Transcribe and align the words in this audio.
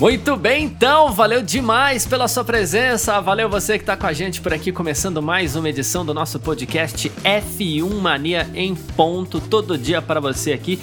Muito 0.00 0.34
bem, 0.34 0.64
então, 0.64 1.12
valeu 1.12 1.42
demais 1.42 2.06
pela 2.06 2.26
sua 2.26 2.42
presença, 2.42 3.20
valeu 3.20 3.50
você 3.50 3.76
que 3.76 3.82
está 3.82 3.98
com 3.98 4.06
a 4.06 4.14
gente 4.14 4.40
por 4.40 4.50
aqui, 4.50 4.72
começando 4.72 5.20
mais 5.20 5.56
uma 5.56 5.68
edição 5.68 6.06
do 6.06 6.14
nosso 6.14 6.40
podcast 6.40 7.12
F1 7.22 8.00
Mania 8.00 8.48
em 8.54 8.74
ponto, 8.74 9.38
todo 9.38 9.76
dia 9.76 10.00
para 10.00 10.18
você 10.18 10.54
aqui, 10.54 10.80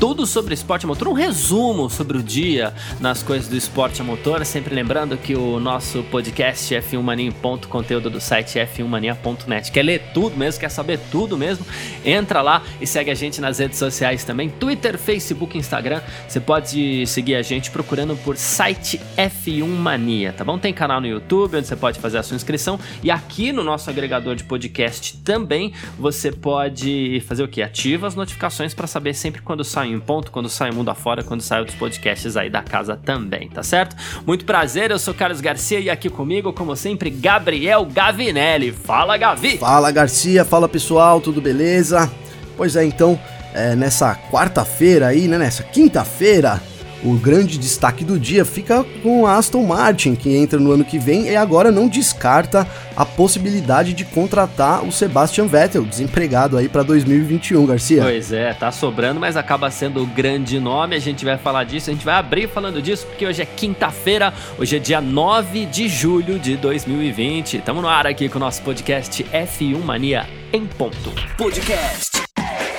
tudo 0.00 0.26
sobre 0.26 0.52
esporte 0.52 0.84
a 0.84 0.88
motor, 0.88 1.06
um 1.06 1.12
resumo 1.12 1.88
sobre 1.88 2.18
o 2.18 2.22
dia 2.24 2.74
nas 2.98 3.22
coisas 3.22 3.46
do 3.46 3.56
esporte 3.56 4.00
a 4.00 4.04
motor, 4.04 4.44
sempre 4.44 4.74
lembrando 4.74 5.16
que 5.16 5.36
o 5.36 5.60
nosso 5.60 6.02
podcast 6.02 6.74
F1 6.74 7.00
Mania 7.00 7.28
em 7.28 7.32
ponto, 7.32 7.68
conteúdo 7.68 8.10
do 8.10 8.20
site 8.20 8.58
f1mania.net, 8.58 9.70
quer 9.70 9.84
ler 9.84 10.10
tudo 10.12 10.36
mesmo, 10.36 10.58
quer 10.58 10.72
saber 10.72 10.98
tudo 11.12 11.38
mesmo, 11.38 11.64
entra 12.04 12.42
lá 12.42 12.64
e 12.80 12.86
segue 12.86 13.12
a 13.12 13.14
gente 13.14 13.40
nas 13.40 13.60
redes 13.60 13.78
sociais 13.78 14.24
também, 14.24 14.50
Twitter, 14.50 14.98
Facebook, 14.98 15.56
Instagram, 15.56 16.02
você 16.26 16.40
pode 16.40 17.06
seguir 17.06 17.36
a 17.36 17.42
gente 17.42 17.70
procurando 17.70 18.16
por 18.16 18.36
site 18.56 18.98
F1 19.18 19.66
Mania, 19.66 20.32
tá 20.32 20.42
bom? 20.42 20.56
Tem 20.56 20.72
canal 20.72 20.98
no 20.98 21.06
YouTube 21.06 21.58
onde 21.58 21.66
você 21.66 21.76
pode 21.76 22.00
fazer 22.00 22.16
a 22.16 22.22
sua 22.22 22.36
inscrição 22.36 22.80
e 23.02 23.10
aqui 23.10 23.52
no 23.52 23.62
nosso 23.62 23.90
agregador 23.90 24.34
de 24.34 24.44
podcast 24.44 25.18
também 25.18 25.74
você 25.98 26.32
pode 26.32 27.22
fazer 27.28 27.42
o 27.42 27.48
que? 27.48 27.60
Ativa 27.60 28.06
as 28.06 28.14
notificações 28.14 28.72
para 28.72 28.86
saber 28.86 29.12
sempre 29.12 29.42
quando 29.42 29.62
sai 29.62 29.94
um 29.94 30.00
ponto, 30.00 30.30
quando 30.30 30.48
sai 30.48 30.70
mundo 30.70 30.90
afora, 30.90 31.22
quando 31.22 31.42
sai 31.42 31.58
outros 31.58 31.76
podcasts 31.76 32.34
aí 32.34 32.48
da 32.48 32.62
casa 32.62 32.96
também, 32.96 33.46
tá 33.50 33.62
certo? 33.62 33.94
Muito 34.26 34.46
prazer, 34.46 34.90
eu 34.90 34.98
sou 34.98 35.12
Carlos 35.12 35.42
Garcia 35.42 35.78
e 35.78 35.90
aqui 35.90 36.08
comigo, 36.08 36.50
como 36.50 36.74
sempre, 36.74 37.10
Gabriel 37.10 37.84
Gavinelli. 37.84 38.72
Fala, 38.72 39.18
Gavi! 39.18 39.58
Fala, 39.58 39.90
Garcia, 39.90 40.46
fala 40.46 40.66
pessoal, 40.66 41.20
tudo 41.20 41.42
beleza? 41.42 42.10
Pois 42.56 42.74
é, 42.74 42.86
então, 42.86 43.20
é, 43.52 43.76
nessa 43.76 44.14
quarta-feira 44.14 45.08
aí, 45.08 45.28
né, 45.28 45.36
nessa 45.36 45.62
quinta-feira, 45.62 46.58
o 47.04 47.14
grande 47.14 47.58
destaque 47.58 48.04
do 48.04 48.18
dia 48.18 48.44
fica 48.44 48.84
com 49.02 49.26
a 49.26 49.36
Aston 49.36 49.62
Martin, 49.64 50.14
que 50.14 50.34
entra 50.34 50.58
no 50.58 50.72
ano 50.72 50.84
que 50.84 50.98
vem 50.98 51.28
e 51.28 51.36
agora 51.36 51.70
não 51.70 51.88
descarta 51.88 52.66
a 52.96 53.04
possibilidade 53.04 53.92
de 53.92 54.04
contratar 54.04 54.84
o 54.84 54.90
Sebastian 54.90 55.46
Vettel, 55.46 55.84
desempregado 55.84 56.56
aí 56.56 56.68
para 56.68 56.82
2021, 56.82 57.66
Garcia. 57.66 58.02
Pois 58.02 58.32
é, 58.32 58.54
tá 58.54 58.72
sobrando, 58.72 59.20
mas 59.20 59.36
acaba 59.36 59.70
sendo 59.70 60.02
o 60.02 60.06
grande 60.06 60.58
nome. 60.58 60.96
A 60.96 60.98
gente 60.98 61.24
vai 61.24 61.36
falar 61.36 61.64
disso, 61.64 61.90
a 61.90 61.92
gente 61.92 62.04
vai 62.04 62.14
abrir 62.14 62.48
falando 62.48 62.80
disso, 62.80 63.06
porque 63.06 63.26
hoje 63.26 63.42
é 63.42 63.46
quinta-feira, 63.46 64.32
hoje 64.58 64.76
é 64.76 64.78
dia 64.78 65.00
9 65.00 65.66
de 65.66 65.88
julho 65.88 66.38
de 66.38 66.56
2020. 66.56 67.58
Estamos 67.58 67.82
no 67.82 67.88
ar 67.88 68.06
aqui 68.06 68.28
com 68.28 68.38
o 68.38 68.40
nosso 68.40 68.62
podcast 68.62 69.22
F1 69.24 69.82
Mania 69.82 70.26
em 70.52 70.66
ponto. 70.66 71.12
Podcast 71.36 72.22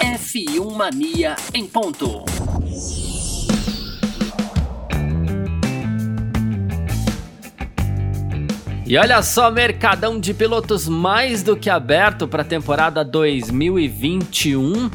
F1 0.01 0.75
Mania 0.75 1.35
em 1.53 1.65
ponto. 1.65 2.25
E 8.89 8.97
olha 8.97 9.21
só, 9.21 9.51
mercadão 9.51 10.17
de 10.17 10.33
pilotos 10.33 10.87
mais 10.87 11.43
do 11.43 11.57
que 11.57 11.69
aberto 11.69 12.25
para 12.25 12.41
a 12.41 12.45
temporada 12.45 13.03
2021. 13.03 14.85
Uh, 14.85 14.91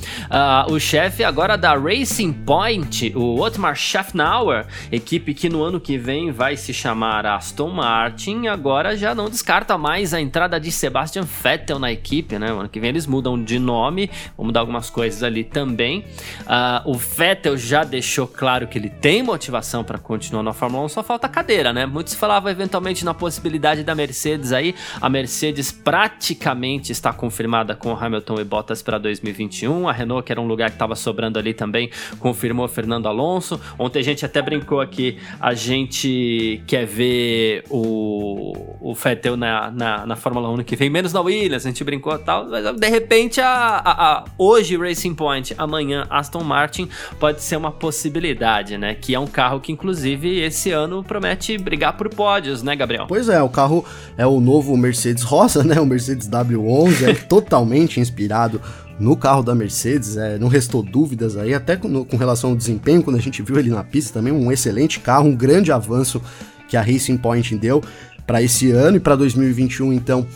o 0.70 0.80
chefe 0.80 1.22
agora 1.22 1.58
da 1.58 1.74
Racing 1.74 2.32
Point, 2.32 3.12
o 3.14 3.38
Otmar 3.38 3.76
Schaffnauer, 3.76 4.64
equipe 4.90 5.34
que 5.34 5.50
no 5.50 5.62
ano 5.62 5.78
que 5.78 5.98
vem 5.98 6.32
vai 6.32 6.56
se 6.56 6.72
chamar 6.72 7.26
Aston 7.26 7.68
Martin, 7.68 8.46
agora 8.46 8.96
já 8.96 9.14
não 9.14 9.28
descarta 9.28 9.76
mais 9.76 10.14
a 10.14 10.20
entrada 10.22 10.58
de 10.58 10.72
Sebastian 10.72 11.24
Vettel 11.24 11.78
na 11.78 11.92
equipe, 11.92 12.38
né? 12.38 12.50
O 12.50 12.60
ano 12.60 12.70
que 12.70 12.80
vem 12.80 12.88
eles 12.88 13.06
mudam 13.06 13.44
de 13.44 13.58
nome, 13.58 14.10
vão 14.38 14.46
mudar 14.46 14.60
algumas 14.60 14.88
coisas 14.88 15.22
ali 15.22 15.44
também. 15.44 16.06
Uh, 16.46 16.92
o 16.92 16.94
Vettel 16.94 17.58
já 17.58 17.84
deixou 17.84 18.26
claro 18.26 18.66
que 18.68 18.78
ele 18.78 18.88
tem 18.88 19.22
motivação 19.22 19.84
para 19.84 19.98
continuar 19.98 20.42
na 20.42 20.54
Fórmula 20.54 20.82
1, 20.86 20.88
só 20.88 21.02
falta 21.02 21.28
cadeira, 21.28 21.74
né? 21.74 21.84
Muitos 21.84 22.14
falavam 22.14 22.50
eventualmente 22.50 23.04
na 23.04 23.12
possibilidade 23.12 23.81
da 23.82 23.94
Mercedes 23.94 24.52
aí. 24.52 24.74
A 25.00 25.08
Mercedes 25.08 25.72
praticamente 25.72 26.92
está 26.92 27.12
confirmada 27.12 27.74
com 27.74 27.92
Hamilton 27.92 28.40
e 28.40 28.44
Bottas 28.44 28.82
para 28.82 28.98
2021. 28.98 29.88
A 29.88 29.92
Renault, 29.92 30.24
que 30.24 30.32
era 30.32 30.40
um 30.40 30.46
lugar 30.46 30.70
que 30.70 30.76
estava 30.76 30.94
sobrando 30.94 31.38
ali 31.38 31.54
também, 31.54 31.90
confirmou 32.18 32.66
Fernando 32.68 33.06
Alonso. 33.06 33.60
Ontem 33.78 34.00
a 34.00 34.02
gente 34.02 34.24
até 34.24 34.42
brincou 34.42 34.80
aqui, 34.80 35.18
a 35.40 35.54
gente 35.54 36.62
quer 36.66 36.86
ver 36.86 37.64
o, 37.70 38.76
o 38.80 38.94
Vettel 38.94 39.36
na, 39.36 39.70
na, 39.70 40.06
na 40.06 40.16
Fórmula 40.16 40.48
1 40.50 40.64
que 40.64 40.76
vem, 40.76 40.90
menos 40.90 41.12
na 41.12 41.20
Williams, 41.20 41.64
a 41.64 41.68
gente 41.68 41.82
brincou 41.84 42.14
e 42.14 42.18
tal. 42.18 42.48
Mas 42.48 42.76
de 42.76 42.88
repente, 42.88 43.40
a, 43.40 43.48
a, 43.48 44.12
a, 44.12 44.24
hoje 44.36 44.76
Racing 44.76 45.14
Point, 45.14 45.54
amanhã 45.56 46.06
Aston 46.10 46.42
Martin, 46.42 46.88
pode 47.18 47.42
ser 47.42 47.56
uma 47.56 47.70
possibilidade, 47.70 48.76
né? 48.76 48.94
Que 48.94 49.14
é 49.14 49.18
um 49.18 49.26
carro 49.26 49.60
que, 49.60 49.72
inclusive, 49.72 50.40
esse 50.40 50.70
ano 50.70 51.02
promete 51.02 51.56
brigar 51.56 51.96
por 51.96 52.08
pódios, 52.08 52.62
né, 52.62 52.76
Gabriel? 52.76 53.06
Pois 53.08 53.28
é, 53.28 53.42
o 53.42 53.48
carro 53.48 53.71
carro 53.72 53.84
é 54.18 54.26
o 54.26 54.40
novo 54.40 54.76
Mercedes 54.76 55.22
rosa, 55.22 55.64
né? 55.64 55.80
O 55.80 55.86
Mercedes 55.86 56.28
W11, 56.28 57.08
é 57.08 57.14
totalmente 57.14 57.98
inspirado 57.98 58.60
no 59.00 59.16
carro 59.16 59.42
da 59.42 59.54
Mercedes, 59.54 60.16
é, 60.16 60.38
não 60.38 60.48
restou 60.48 60.82
dúvidas 60.82 61.36
aí, 61.36 61.54
até 61.54 61.76
com, 61.76 62.04
com, 62.04 62.16
relação 62.16 62.50
ao 62.50 62.56
desempenho, 62.56 63.02
quando 63.02 63.16
a 63.16 63.20
gente 63.20 63.42
viu 63.42 63.58
ele 63.58 63.70
na 63.70 63.82
pista 63.82 64.12
também, 64.12 64.32
um 64.32 64.52
excelente 64.52 65.00
carro, 65.00 65.28
um 65.28 65.34
grande 65.34 65.72
avanço 65.72 66.22
que 66.68 66.76
a 66.76 66.82
Racing 66.82 67.16
Point 67.16 67.56
deu 67.56 67.82
para 68.26 68.42
esse 68.42 68.70
ano 68.70 68.98
e 68.98 69.00
para 69.00 69.16
2021, 69.16 69.92
então. 69.92 70.26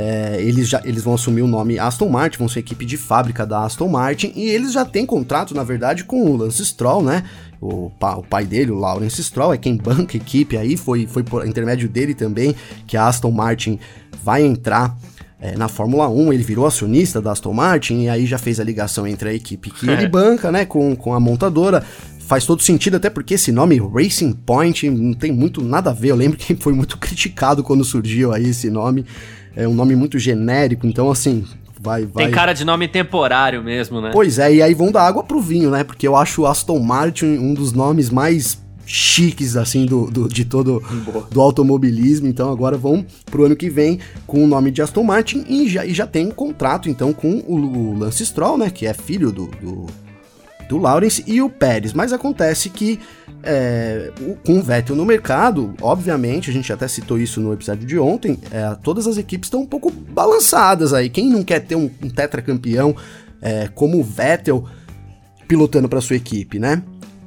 É, 0.00 0.36
eles, 0.40 0.68
já, 0.68 0.80
eles 0.84 1.02
vão 1.02 1.14
assumir 1.14 1.42
o 1.42 1.48
nome 1.48 1.76
Aston 1.76 2.08
Martin, 2.08 2.38
vão 2.38 2.48
ser 2.48 2.60
equipe 2.60 2.84
de 2.84 2.96
fábrica 2.96 3.44
da 3.44 3.64
Aston 3.64 3.88
Martin, 3.88 4.32
e 4.36 4.48
eles 4.48 4.72
já 4.72 4.84
têm 4.84 5.04
contrato, 5.04 5.54
na 5.54 5.64
verdade, 5.64 6.04
com 6.04 6.24
o 6.24 6.36
Lance 6.36 6.64
Stroll, 6.64 7.02
né? 7.02 7.24
o, 7.60 7.90
pa, 7.90 8.16
o 8.16 8.22
pai 8.22 8.44
dele, 8.44 8.70
o 8.70 8.78
Lawrence 8.78 9.22
Stroll, 9.22 9.52
é 9.52 9.58
quem 9.58 9.76
banca 9.76 10.16
a 10.16 10.20
equipe 10.20 10.56
aí, 10.56 10.76
foi, 10.76 11.06
foi 11.06 11.22
por 11.22 11.46
intermédio 11.46 11.88
dele 11.88 12.14
também 12.14 12.54
que 12.86 12.96
a 12.96 13.06
Aston 13.06 13.30
Martin 13.30 13.78
vai 14.22 14.42
entrar 14.42 14.96
é, 15.40 15.56
na 15.56 15.68
Fórmula 15.68 16.08
1, 16.08 16.32
ele 16.32 16.42
virou 16.42 16.66
acionista 16.66 17.20
da 17.20 17.32
Aston 17.32 17.52
Martin 17.52 18.02
e 18.02 18.08
aí 18.08 18.26
já 18.26 18.38
fez 18.38 18.58
a 18.58 18.64
ligação 18.64 19.06
entre 19.06 19.28
a 19.28 19.34
equipe 19.34 19.70
que 19.70 19.88
é. 19.88 19.92
ele 19.92 20.08
banca, 20.08 20.50
né, 20.50 20.64
com, 20.64 20.96
com 20.96 21.14
a 21.14 21.20
montadora. 21.20 21.84
Faz 22.26 22.44
todo 22.44 22.60
sentido, 22.60 22.98
até 22.98 23.08
porque 23.08 23.34
esse 23.34 23.50
nome 23.50 23.78
Racing 23.78 24.32
Point 24.32 24.90
não 24.90 25.14
tem 25.14 25.32
muito 25.32 25.64
nada 25.64 25.90
a 25.90 25.94
ver. 25.94 26.10
Eu 26.10 26.16
lembro 26.16 26.36
que 26.36 26.54
foi 26.56 26.74
muito 26.74 26.98
criticado 26.98 27.62
quando 27.62 27.82
surgiu 27.84 28.34
aí 28.34 28.48
esse 28.50 28.68
nome. 28.68 29.06
É 29.58 29.66
um 29.66 29.74
nome 29.74 29.96
muito 29.96 30.20
genérico, 30.20 30.86
então 30.86 31.10
assim, 31.10 31.44
vai, 31.80 32.06
vai. 32.06 32.26
Tem 32.26 32.32
cara 32.32 32.52
de 32.52 32.64
nome 32.64 32.86
temporário 32.86 33.60
mesmo, 33.60 34.00
né? 34.00 34.10
Pois 34.12 34.38
é, 34.38 34.54
e 34.54 34.62
aí 34.62 34.72
vão 34.72 34.92
dar 34.92 35.02
água 35.02 35.24
pro 35.24 35.40
vinho, 35.40 35.68
né? 35.68 35.82
Porque 35.82 36.06
eu 36.06 36.14
acho 36.14 36.42
o 36.42 36.46
Aston 36.46 36.78
Martin 36.78 37.26
um 37.26 37.54
dos 37.54 37.72
nomes 37.72 38.08
mais 38.08 38.62
chiques, 38.86 39.56
assim, 39.56 39.84
do, 39.84 40.08
do 40.08 40.28
de 40.28 40.44
todo 40.44 40.80
do 41.28 41.40
automobilismo. 41.40 42.28
Então 42.28 42.52
agora 42.52 42.78
vão 42.78 43.04
pro 43.26 43.46
ano 43.46 43.56
que 43.56 43.68
vem 43.68 43.98
com 44.28 44.44
o 44.44 44.46
nome 44.46 44.70
de 44.70 44.80
Aston 44.80 45.02
Martin 45.02 45.44
e 45.48 45.68
já, 45.68 45.84
e 45.84 45.92
já 45.92 46.06
tem 46.06 46.28
um 46.28 46.30
contrato, 46.30 46.88
então, 46.88 47.12
com 47.12 47.42
o, 47.46 47.56
o 47.56 47.98
Lance 47.98 48.24
Stroll, 48.24 48.58
né? 48.58 48.70
Que 48.70 48.86
é 48.86 48.94
filho 48.94 49.32
do, 49.32 49.48
do 49.60 49.86
do 50.68 50.76
Lawrence 50.76 51.24
e 51.26 51.40
o 51.40 51.48
Pérez. 51.48 51.92
Mas 51.92 52.12
acontece 52.12 52.68
que 52.68 53.00
é, 53.42 54.10
com 54.44 54.58
o 54.58 54.62
Vettel 54.62 54.96
no 54.96 55.04
mercado, 55.04 55.74
obviamente, 55.80 56.50
a 56.50 56.52
gente 56.52 56.72
até 56.72 56.86
citou 56.88 57.18
isso 57.18 57.40
no 57.40 57.52
episódio 57.52 57.86
de 57.86 57.98
ontem, 57.98 58.38
é, 58.50 58.76
todas 58.82 59.06
as 59.06 59.16
equipes 59.16 59.46
estão 59.46 59.62
um 59.62 59.66
pouco 59.66 59.90
balançadas 59.90 60.92
aí. 60.92 61.08
Quem 61.08 61.28
não 61.28 61.42
quer 61.42 61.60
ter 61.60 61.76
um, 61.76 61.90
um 62.02 62.10
tetracampeão 62.10 62.94
é, 63.40 63.68
como 63.74 63.98
o 63.98 64.04
Vettel 64.04 64.64
pilotando 65.46 65.88
para 65.88 66.00
sua 66.00 66.16
equipe, 66.16 66.58
né? 66.58 66.82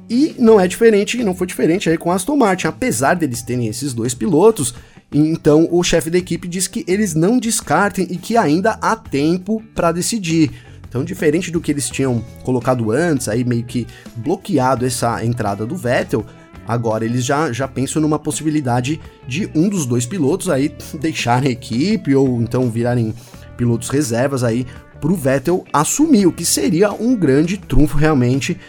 E 0.08 0.34
não 0.38 0.60
é 0.60 0.68
diferente, 0.68 1.22
não 1.24 1.34
foi 1.34 1.46
diferente 1.46 1.88
aí 1.88 1.96
com 1.96 2.12
a 2.12 2.14
Aston 2.14 2.36
Martin, 2.36 2.66
apesar 2.66 3.14
deles 3.14 3.42
terem 3.42 3.66
esses 3.66 3.94
dois 3.94 4.14
pilotos. 4.14 4.74
Então 5.10 5.68
o 5.70 5.82
chefe 5.82 6.10
da 6.10 6.18
equipe 6.18 6.46
diz 6.46 6.66
que 6.66 6.84
eles 6.86 7.14
não 7.14 7.38
descartem 7.38 8.06
e 8.10 8.16
que 8.16 8.36
ainda 8.36 8.78
há 8.80 8.94
tempo 8.94 9.62
para 9.74 9.92
decidir. 9.92 10.50
Então, 10.92 11.02
diferente 11.02 11.50
do 11.50 11.58
que 11.58 11.72
eles 11.72 11.88
tinham 11.88 12.22
colocado 12.44 12.90
antes, 12.90 13.26
aí 13.26 13.44
meio 13.44 13.64
que 13.64 13.86
bloqueado 14.14 14.84
essa 14.84 15.24
entrada 15.24 15.64
do 15.64 15.74
Vettel, 15.74 16.22
agora 16.68 17.02
eles 17.02 17.24
já, 17.24 17.50
já 17.50 17.66
pensam 17.66 18.02
numa 18.02 18.18
possibilidade 18.18 19.00
de 19.26 19.50
um 19.54 19.70
dos 19.70 19.86
dois 19.86 20.04
pilotos 20.04 20.50
aí 20.50 20.70
deixarem 21.00 21.48
a 21.48 21.52
equipe 21.52 22.14
ou 22.14 22.42
então 22.42 22.70
virarem 22.70 23.14
pilotos 23.56 23.88
reservas 23.88 24.44
aí 24.44 24.66
para 25.00 25.10
o 25.10 25.16
Vettel 25.16 25.64
assumir, 25.72 26.26
o 26.26 26.32
que 26.32 26.44
seria 26.44 26.92
um 26.92 27.16
grande 27.16 27.56
trunfo 27.56 27.96
realmente 27.96 28.60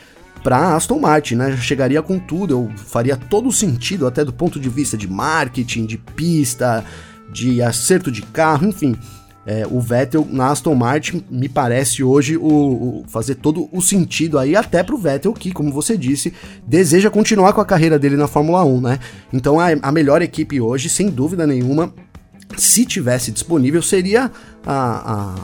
para 0.41 0.77
Aston 0.77 0.99
Martin, 0.99 1.35
né? 1.35 1.57
Chegaria 1.57 2.01
com 2.01 2.17
tudo, 2.17 2.53
eu 2.53 2.71
faria 2.77 3.17
todo 3.17 3.51
sentido 3.51 4.07
até 4.07 4.23
do 4.23 4.31
ponto 4.31 4.61
de 4.61 4.69
vista 4.69 4.95
de 4.95 5.09
marketing, 5.09 5.85
de 5.85 5.97
pista, 5.97 6.85
de 7.33 7.61
acerto 7.61 8.09
de 8.09 8.21
carro, 8.21 8.65
enfim 8.65 8.95
é, 9.45 9.67
o 9.69 9.79
Vettel 9.79 10.25
na 10.29 10.51
Aston 10.51 10.73
Martin 10.73 11.23
me 11.29 11.49
parece 11.49 12.03
hoje 12.03 12.37
o, 12.37 12.43
o, 12.43 13.03
fazer 13.07 13.35
todo 13.35 13.67
o 13.71 13.81
sentido 13.81 14.39
aí, 14.39 14.55
até 14.55 14.81
pro 14.83 14.97
Vettel, 14.97 15.33
que, 15.33 15.51
como 15.51 15.71
você 15.71 15.97
disse, 15.97 16.33
deseja 16.65 17.09
continuar 17.09 17.53
com 17.53 17.61
a 17.61 17.65
carreira 17.65 17.99
dele 17.99 18.15
na 18.15 18.27
Fórmula 18.27 18.63
1, 18.63 18.81
né? 18.81 18.99
Então 19.31 19.59
a, 19.59 19.67
a 19.81 19.91
melhor 19.91 20.21
equipe 20.21 20.61
hoje, 20.61 20.87
sem 20.87 21.09
dúvida 21.09 21.45
nenhuma, 21.45 21.93
se 22.57 22.85
tivesse 22.85 23.31
disponível, 23.31 23.81
seria 23.81 24.31
a, 24.65 25.13
a 25.13 25.35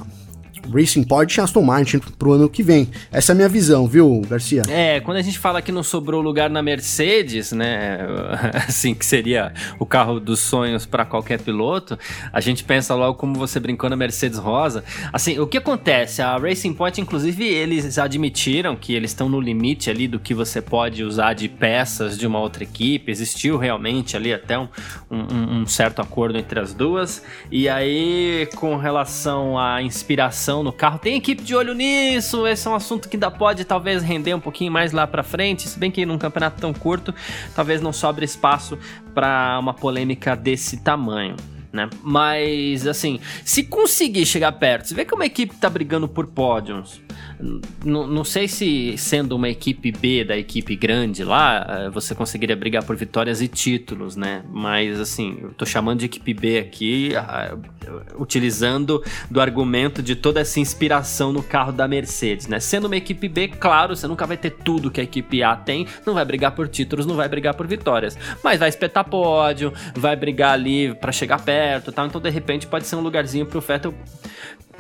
Racing 0.72 1.04
Point 1.04 1.38
e 1.38 1.42
Aston 1.42 1.62
Martin 1.62 2.00
pro 2.18 2.34
ano 2.34 2.50
que 2.50 2.64
vem. 2.64 2.90
Essa 3.12 3.32
é 3.32 3.34
a 3.34 3.36
minha 3.36 3.50
visão, 3.50 3.88
viu, 3.88 4.22
Garcia? 4.28 4.64
É, 4.70 5.00
quando 5.00 5.18
a 5.18 5.22
gente 5.22 5.40
fala 5.40 5.62
que 5.62 5.72
não 5.72 5.84
sobrou 5.84 6.22
lugar 6.22 6.50
na 6.50 6.62
Mercedes, 6.62 7.52
né, 7.52 8.00
assim, 8.68 8.94
que 8.94 9.06
seria 9.06 9.54
o 9.80 9.86
carro 9.86 10.20
dos 10.20 10.40
sonhos 10.40 10.86
para 10.86 11.06
qualquer 11.06 11.40
piloto, 11.40 11.98
a 12.32 12.40
gente 12.40 12.64
pensa 12.64 12.94
logo 12.96 13.18
como 13.18 13.36
você 13.36 13.60
brincou 13.60 13.90
na 13.90 13.96
Mercedes 13.96 14.38
Rosa. 14.38 14.84
Assim, 15.12 15.40
o 15.40 15.48
que 15.48 15.58
acontece? 15.58 16.22
A 16.22 16.38
Racing 16.38 16.74
Point, 16.74 17.02
inclusive, 17.02 17.46
eles 17.46 17.98
admitiram 17.98 18.76
que 18.76 18.94
eles 18.94 19.12
estão 19.12 19.30
no 19.30 19.40
limite 19.40 19.90
ali 19.90 20.08
do 20.08 20.20
que 20.20 20.34
você 20.34 20.62
pode 20.62 21.04
usar 21.04 21.34
de 21.34 21.48
peças 21.48 22.18
de 22.18 22.28
uma 22.28 22.40
outra 22.40 22.64
equipe. 22.64 23.12
Existiu 23.12 23.58
realmente 23.58 24.16
ali 24.16 24.34
até 24.34 24.58
um, 24.58 24.68
um, 25.10 25.62
um 25.62 25.66
certo 25.66 26.02
acordo 26.02 26.38
entre 26.38 26.60
as 26.60 26.74
duas. 26.74 27.24
E 27.52 27.68
aí, 27.68 28.48
com 28.56 28.76
relação 28.76 29.58
à 29.58 29.82
inspiração 29.82 30.59
no 30.64 30.74
carro. 30.74 31.00
Tem 31.00 31.16
equipe 31.16 31.44
de 31.44 31.56
olho 31.56 31.74
nisso, 31.74 32.46
esse 32.48 32.68
é 32.68 32.72
um 32.72 32.76
assunto 32.76 33.08
que 33.10 33.16
ainda 33.16 33.32
pode 33.32 33.66
talvez 33.66 34.04
render 34.04 34.34
um 34.34 34.40
pouquinho 34.40 34.72
mais 34.72 34.92
lá 34.92 35.06
para 35.06 35.24
frente, 35.24 35.68
se 35.68 35.78
bem 35.80 35.92
que 35.92 36.06
num 36.06 36.18
campeonato 36.18 36.60
tão 36.60 36.74
curto, 36.74 37.14
talvez 37.56 37.82
não 37.82 37.94
sobre 37.94 38.26
espaço 38.26 38.78
para 39.14 39.58
uma 39.60 39.74
polêmica 39.74 40.36
desse 40.36 40.78
tamanho. 40.78 41.36
Né? 41.72 41.88
Mas, 42.02 42.88
assim, 42.88 43.20
se 43.46 43.64
conseguir 43.64 44.26
chegar 44.26 44.52
perto, 44.54 44.88
você 44.88 44.96
vê 44.96 45.06
que 45.06 45.14
uma 45.14 45.26
equipe 45.26 45.56
tá 45.56 45.70
brigando 45.70 46.08
por 46.08 46.26
pódios, 46.26 47.00
não 47.86 48.24
sei 48.26 48.48
se 48.50 48.98
sendo 48.98 49.36
uma 49.36 49.48
equipe 49.48 49.92
B 49.92 50.26
da 50.26 50.38
equipe 50.38 50.76
grande 50.76 51.24
lá, 51.24 51.66
eh, 51.70 51.90
você 51.90 52.14
conseguiria 52.14 52.56
brigar 52.56 52.84
por 52.84 52.98
vitórias 52.98 53.42
e 53.42 53.48
títulos, 53.48 54.18
né? 54.18 54.44
Mas 54.52 55.00
assim, 55.00 55.38
eu 55.42 55.52
tô 55.52 55.66
chamando 55.66 56.00
de 56.00 56.06
equipe 56.06 56.34
B 56.34 56.60
aqui, 56.60 57.16
ah, 57.16 57.58
utilizando 58.18 59.02
do 59.32 59.40
argumento 59.40 60.04
de 60.04 60.16
toda 60.16 60.42
essa 60.42 60.60
inspiração 60.60 61.32
no 61.32 61.42
carro 61.42 61.72
da 61.72 61.88
Mercedes, 61.88 62.48
né? 62.48 62.60
Sendo 62.60 62.86
uma 62.86 62.98
equipe 62.98 63.30
B, 63.30 63.48
claro, 63.48 63.96
você 63.96 64.06
nunca 64.06 64.28
vai 64.28 64.36
ter 64.36 64.52
tudo 64.52 64.92
que 64.92 65.00
a 65.00 65.04
equipe 65.04 65.42
A 65.42 65.56
tem, 65.56 65.88
não 66.06 66.14
vai 66.14 66.26
brigar 66.26 66.52
por 66.52 66.68
títulos, 66.68 67.06
não 67.06 67.16
vai 67.16 67.30
brigar 67.30 67.54
por 67.54 67.66
vitórias, 67.68 68.18
mas 68.44 68.60
vai 68.60 68.68
espetar 68.68 69.06
pódio, 69.06 69.72
vai 69.96 70.16
brigar 70.16 70.54
ali 70.54 70.94
para 70.96 71.14
chegar 71.14 71.42
perto, 71.42 71.92
tal. 71.92 72.06
Então 72.06 72.20
de 72.20 72.30
repente 72.30 72.68
pode 72.68 72.86
ser 72.86 72.98
um 72.98 73.02
lugarzinho 73.02 73.46
pro 73.46 73.62
Vettel 73.62 73.94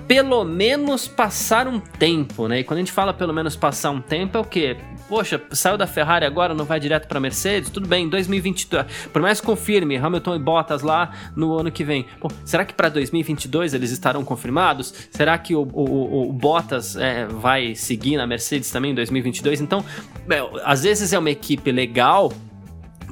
pelo 0.08 0.44
menos 0.44 1.08
passar 1.08 1.68
um 1.68 1.80
tempo, 1.80 2.48
né? 2.48 2.60
E 2.60 2.64
quando 2.64 2.78
a 2.78 2.82
gente 2.82 2.92
fala 2.92 3.14
pelo 3.14 3.34
menos 3.34 3.56
passar 3.56 3.92
um 3.92 4.02
tempo, 4.02 4.38
é 4.38 4.42
o 4.42 4.44
quê? 4.44 4.78
Poxa, 5.08 5.42
saiu 5.52 5.76
da 5.76 5.88
Ferrari 5.88 6.24
agora, 6.26 6.54
não 6.54 6.66
vai 6.66 6.80
direto 6.80 7.08
para 7.08 7.20
Mercedes? 7.20 7.70
Tudo 7.72 7.88
bem, 7.88 8.08
2022. 8.08 8.86
Por 9.12 9.22
mais 9.22 9.42
confirme 9.42 9.98
Hamilton 9.98 10.36
e 10.36 10.40
Bottas 10.40 10.84
lá 10.84 11.12
no 11.36 11.58
ano 11.58 11.72
que 11.72 11.84
vem. 11.84 12.06
Será 12.46 12.64
que 12.64 12.74
para 12.74 12.90
2022 12.90 13.74
eles 13.74 13.90
estarão 13.92 14.24
confirmados? 14.24 14.94
Será 15.10 15.38
que 15.38 15.56
o, 15.56 15.62
o, 15.74 16.30
o 16.30 16.34
Bottas 16.34 16.96
é, 16.96 17.26
vai 17.26 17.74
seguir 17.74 18.18
na 18.18 18.28
Mercedes 18.28 18.70
também 18.70 18.92
em 18.92 18.96
2022? 18.96 19.62
Então, 19.62 19.84
é, 20.30 20.62
às 20.64 20.84
vezes 20.84 21.12
é 21.12 21.18
uma 21.18 21.32
equipe 21.32 21.72
legal 21.72 22.32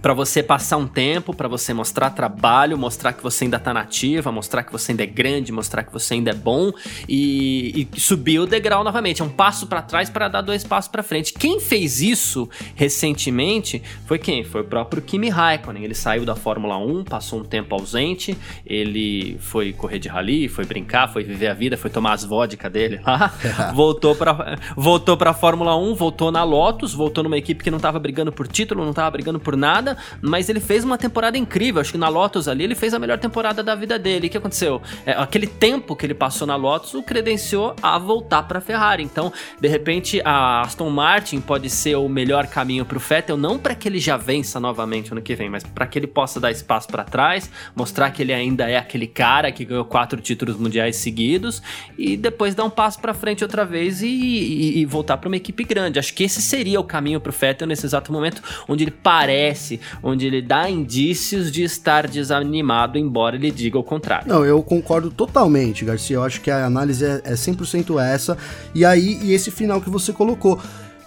para 0.02 0.14
você 0.14 0.44
passar 0.44 0.78
um 0.78 0.88
tempo, 0.88 1.34
para 1.34 1.48
você 1.48 1.74
mostrar 1.74 2.10
trabalho, 2.12 2.78
mostrar 2.78 3.14
que 3.14 3.24
você 3.24 3.46
ainda 3.46 3.60
tá 3.60 3.74
nativa, 3.74 4.32
mostrar 4.32 4.64
que 4.64 4.72
você 4.72 4.92
ainda 4.92 5.04
é 5.04 5.08
grande, 5.08 5.52
mostrar 5.52 5.84
que 5.84 5.92
você 5.92 6.14
ainda 6.14 6.32
é 6.32 6.34
bom 6.34 6.72
e, 7.08 7.88
e 7.94 8.00
subir 8.00 8.40
o 8.40 8.46
degrau 8.46 8.84
novamente. 8.84 9.22
É 9.22 9.26
um 9.26 9.30
passo 9.30 9.68
para 9.68 9.82
trás 9.82 10.10
para 10.10 10.28
dar 10.28 10.42
dois 10.42 10.64
passos 10.64 10.90
para 10.90 11.04
frente. 11.04 11.34
Quem 11.34 11.60
fez 11.60 12.02
isso 12.02 12.50
recentemente 12.76 13.82
foi 14.06 14.20
quem? 14.20 14.44
Foi 14.44 14.62
o 14.62 14.66
próprio 14.66 15.02
Kimi 15.02 15.30
Raikkonen. 15.30 15.84
Ele 15.84 15.96
saiu 15.96 16.26
da 16.26 16.36
Fórmula 16.36 16.78
1, 16.78 17.04
passou 17.04 17.40
um 17.40 17.44
tempo 17.44 17.74
ausente, 17.76 18.38
ele 18.66 19.38
foi 19.40 19.74
correr 19.74 20.00
de 20.00 20.08
rally, 20.08 20.48
foi 20.48 20.66
brincar, 20.66 21.12
foi 21.12 21.24
viver 21.24 21.48
a 21.48 21.54
vida, 21.54 21.78
foi 21.78 21.90
tomar 21.90 22.14
as 22.14 22.24
vodka 22.24 22.70
dele 22.70 23.00
lá, 23.06 23.34
voltou 23.74 24.16
para 24.16 24.58
voltou 24.76 25.18
para 25.18 25.34
Fórmula 25.34 25.76
1, 25.76 25.96
voltou 25.96 26.32
na 26.32 26.44
Lotus, 26.44 26.94
voltou 26.94 27.24
numa 27.24 27.38
equipe 27.38 27.64
que 27.64 27.72
não 27.72 27.80
tava 27.80 28.00
brigando 28.00 28.32
por 28.32 28.48
título, 28.48 28.86
não 28.86 28.94
tava 28.94 29.12
brigando 29.12 29.40
por 29.40 29.56
nada 29.56 29.87
temporada, 29.88 29.98
mas 30.22 30.50
ele 30.50 30.60
fez 30.60 30.84
uma 30.84 30.98
temporada 30.98 31.38
incrível. 31.38 31.80
Acho 31.80 31.92
que 31.92 31.98
na 31.98 32.10
Lotus 32.10 32.48
ali 32.48 32.64
ele 32.64 32.76
fez 32.76 32.94
a 32.94 33.00
melhor 33.00 33.20
temporada 33.20 33.64
da 33.64 33.76
vida 33.76 33.98
dele. 33.98 34.28
O 34.28 34.30
que 34.30 34.38
aconteceu? 34.38 34.82
É, 35.06 35.14
aquele 35.14 35.48
tempo 35.48 35.96
que 35.96 36.06
ele 36.06 36.14
passou 36.14 36.46
na 36.46 36.56
Lotus 36.56 36.94
o 36.94 37.04
credenciou 37.04 37.76
a 37.82 37.98
voltar 37.98 38.44
para 38.44 38.58
a 38.58 38.62
Ferrari. 38.62 39.04
Então, 39.04 39.32
de 39.60 39.68
repente, 39.68 40.22
a 40.26 40.62
Aston 40.62 40.90
Martin 40.90 41.40
pode 41.40 41.70
ser 41.70 41.96
o 41.96 42.10
melhor 42.10 42.48
caminho 42.48 42.86
para 42.86 42.98
o 42.98 43.00
Vettel, 43.00 43.38
não 43.38 43.58
para 43.58 43.76
que 43.76 43.88
ele 43.88 44.00
já 44.00 44.18
vença 44.18 44.60
novamente 44.60 45.12
ano 45.12 45.22
que 45.22 45.36
vem, 45.36 45.50
mas 45.50 45.64
para 45.64 45.86
que 45.88 46.00
ele 46.00 46.08
possa 46.08 46.40
dar 46.40 46.52
espaço 46.52 46.88
para 46.88 47.04
trás, 47.04 47.50
mostrar 47.76 48.12
que 48.12 48.22
ele 48.22 48.34
ainda 48.34 48.70
é 48.70 48.78
aquele 48.78 49.08
cara 49.08 49.52
que 49.52 49.64
ganhou 49.64 49.86
quatro 49.86 50.20
títulos 50.20 50.58
mundiais 50.58 50.96
seguidos 50.98 51.62
e 51.98 52.18
depois 52.18 52.56
dar 52.56 52.64
um 52.64 52.70
passo 52.70 53.00
para 53.00 53.14
frente 53.14 53.44
outra 53.44 53.64
vez 53.64 54.02
e, 54.02 54.08
e, 54.08 54.80
e 54.80 54.86
voltar 54.86 55.18
para 55.18 55.28
uma 55.28 55.36
equipe 55.36 55.64
grande. 55.64 56.00
Acho 56.00 56.14
que 56.14 56.24
esse 56.24 56.42
seria 56.42 56.80
o 56.80 56.84
caminho 56.84 57.20
para 57.20 57.30
o 57.30 57.34
Vettel 57.34 57.68
nesse 57.68 57.86
exato 57.86 58.12
momento, 58.12 58.42
onde 58.68 58.84
ele 58.84 58.92
parece 58.92 59.77
onde 60.02 60.26
ele 60.26 60.42
dá 60.42 60.70
indícios 60.70 61.52
de 61.52 61.64
estar 61.64 62.08
desanimado, 62.08 62.98
embora 62.98 63.36
ele 63.36 63.52
diga 63.52 63.78
o 63.78 63.84
contrário. 63.84 64.28
Não, 64.28 64.46
eu 64.46 64.62
concordo 64.62 65.10
totalmente, 65.10 65.86
Garcia. 65.86 66.16
Eu 66.16 66.24
acho 66.24 66.42
que 66.42 66.52
a 66.52 66.66
análise 66.66 67.06
é, 67.06 67.22
é 67.24 67.34
100% 67.34 68.02
essa. 68.02 68.38
E 68.74 68.86
aí, 68.86 69.20
e 69.22 69.34
esse 69.34 69.52
final 69.52 69.82
que 69.82 69.90
você 69.90 70.12
colocou. 70.14 70.60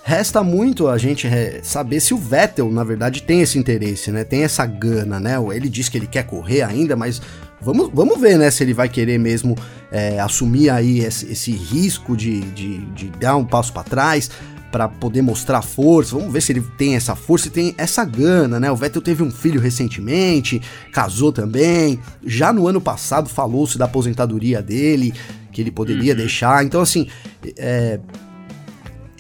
Resta 0.03 0.43
muito 0.43 0.89
a 0.89 0.97
gente 0.97 1.29
saber 1.63 2.01
se 2.01 2.15
o 2.15 2.17
Vettel, 2.17 2.71
na 2.71 2.83
verdade, 2.83 3.23
tem 3.23 3.43
esse 3.43 3.59
interesse, 3.59 4.11
né? 4.11 4.25
Tem 4.25 4.43
essa 4.43 4.65
gana, 4.65 5.21
né? 5.21 5.35
Ele 5.53 5.69
diz 5.69 5.91
que 5.91 5.99
ele 5.99 6.07
quer 6.07 6.25
correr 6.25 6.63
ainda, 6.63 6.97
mas 6.97 7.21
vamos, 7.61 7.91
vamos 7.93 8.19
ver, 8.19 8.39
né? 8.39 8.51
Se 8.51 8.65
ele 8.65 8.73
vai 8.73 8.89
querer 8.89 9.19
mesmo 9.19 9.55
é, 9.93 10.19
assumir 10.19 10.71
aí 10.71 11.01
esse, 11.01 11.31
esse 11.31 11.53
risco 11.53 12.17
de, 12.17 12.41
de, 12.41 12.79
de, 12.87 13.09
dar 13.11 13.37
um 13.37 13.45
passo 13.45 13.73
para 13.73 13.85
trás 13.85 14.31
para 14.71 14.89
poder 14.89 15.23
mostrar 15.23 15.63
força. 15.63 16.17
Vamos 16.17 16.33
ver 16.33 16.41
se 16.41 16.53
ele 16.53 16.63
tem 16.79 16.95
essa 16.95 17.15
força 17.15 17.49
e 17.49 17.51
tem 17.51 17.75
essa 17.77 18.05
gana, 18.05 18.61
né? 18.61 18.71
O 18.71 18.77
Vettel 18.77 19.03
teve 19.03 19.23
um 19.23 19.31
filho 19.31 19.61
recentemente, 19.61 20.61
casou 20.93 21.33
também. 21.33 21.99
Já 22.25 22.53
no 22.53 22.67
ano 22.67 22.81
passado 22.81 23.29
falou-se 23.29 23.77
da 23.77 23.85
aposentadoria 23.85 24.63
dele, 24.63 25.13
que 25.53 25.61
ele 25.61 25.71
poderia 25.71 26.13
uhum. 26.13 26.19
deixar. 26.19 26.65
Então, 26.65 26.81
assim, 26.81 27.09
é, 27.57 27.99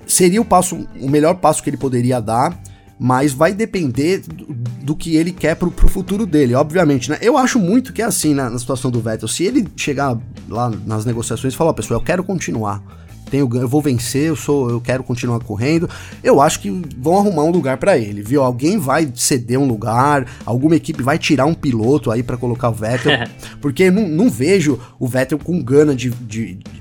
seria 0.06 0.41
o 0.41 0.44
passo, 0.44 0.86
o 1.01 1.08
melhor 1.08 1.34
passo 1.36 1.63
que 1.63 1.70
ele 1.70 1.77
poderia 1.77 2.20
dar. 2.20 2.58
Mas 3.03 3.32
vai 3.32 3.55
depender 3.55 4.19
do, 4.19 4.53
do 4.82 4.94
que 4.94 5.17
ele 5.17 5.32
quer 5.32 5.56
pro, 5.56 5.70
pro 5.70 5.89
futuro 5.89 6.27
dele, 6.27 6.55
obviamente, 6.55 7.08
né? 7.08 7.17
Eu 7.22 7.39
acho 7.39 7.58
muito 7.58 7.94
que 7.94 8.03
é 8.03 8.05
assim 8.05 8.34
na, 8.34 8.51
na 8.51 8.58
situação 8.58 8.91
do 8.91 9.01
Vettel. 9.01 9.27
Se 9.27 9.43
ele 9.43 9.67
chegar 9.75 10.19
lá 10.46 10.70
nas 10.84 11.06
negociações 11.06 11.55
e 11.55 11.56
falar, 11.56 11.70
oh, 11.70 11.75
pessoal, 11.75 11.98
eu 11.98 12.05
quero 12.05 12.22
continuar 12.22 13.00
tenho, 13.31 13.49
eu 13.55 13.69
vou 13.69 13.81
vencer, 13.81 14.29
eu 14.29 14.37
sou, 14.37 14.69
eu 14.70 14.81
quero 14.81 15.03
continuar 15.03 15.41
correndo. 15.41 15.89
Eu 16.22 16.41
acho 16.41 16.60
que 16.60 16.70
vão 16.99 17.19
arrumar 17.19 17.44
um 17.44 17.51
lugar 17.51 17.77
para 17.77 17.96
ele, 17.96 18.22
viu? 18.22 18.43
Alguém 18.43 18.79
vai 18.79 19.10
ceder 19.15 19.58
um 19.58 19.67
lugar, 19.67 20.27
alguma 20.44 20.77
equipe 20.77 21.03
vai 21.03 21.19
tirar 21.19 21.46
um 21.46 21.55
piloto 21.55 22.10
aí 22.10 22.22
para 22.22 22.37
colocar 22.37 22.70
o 22.70 22.75
Vettel, 22.75 23.13
porque 23.60 23.91
não, 23.91 24.08
não 24.08 24.31
vejo 24.31 24.79
o 24.99 25.06
Vettel 25.06 25.39
com 25.39 25.63
gana 25.63 25.94
de, 25.94 26.10
de, 26.10 26.55
de 26.55 26.81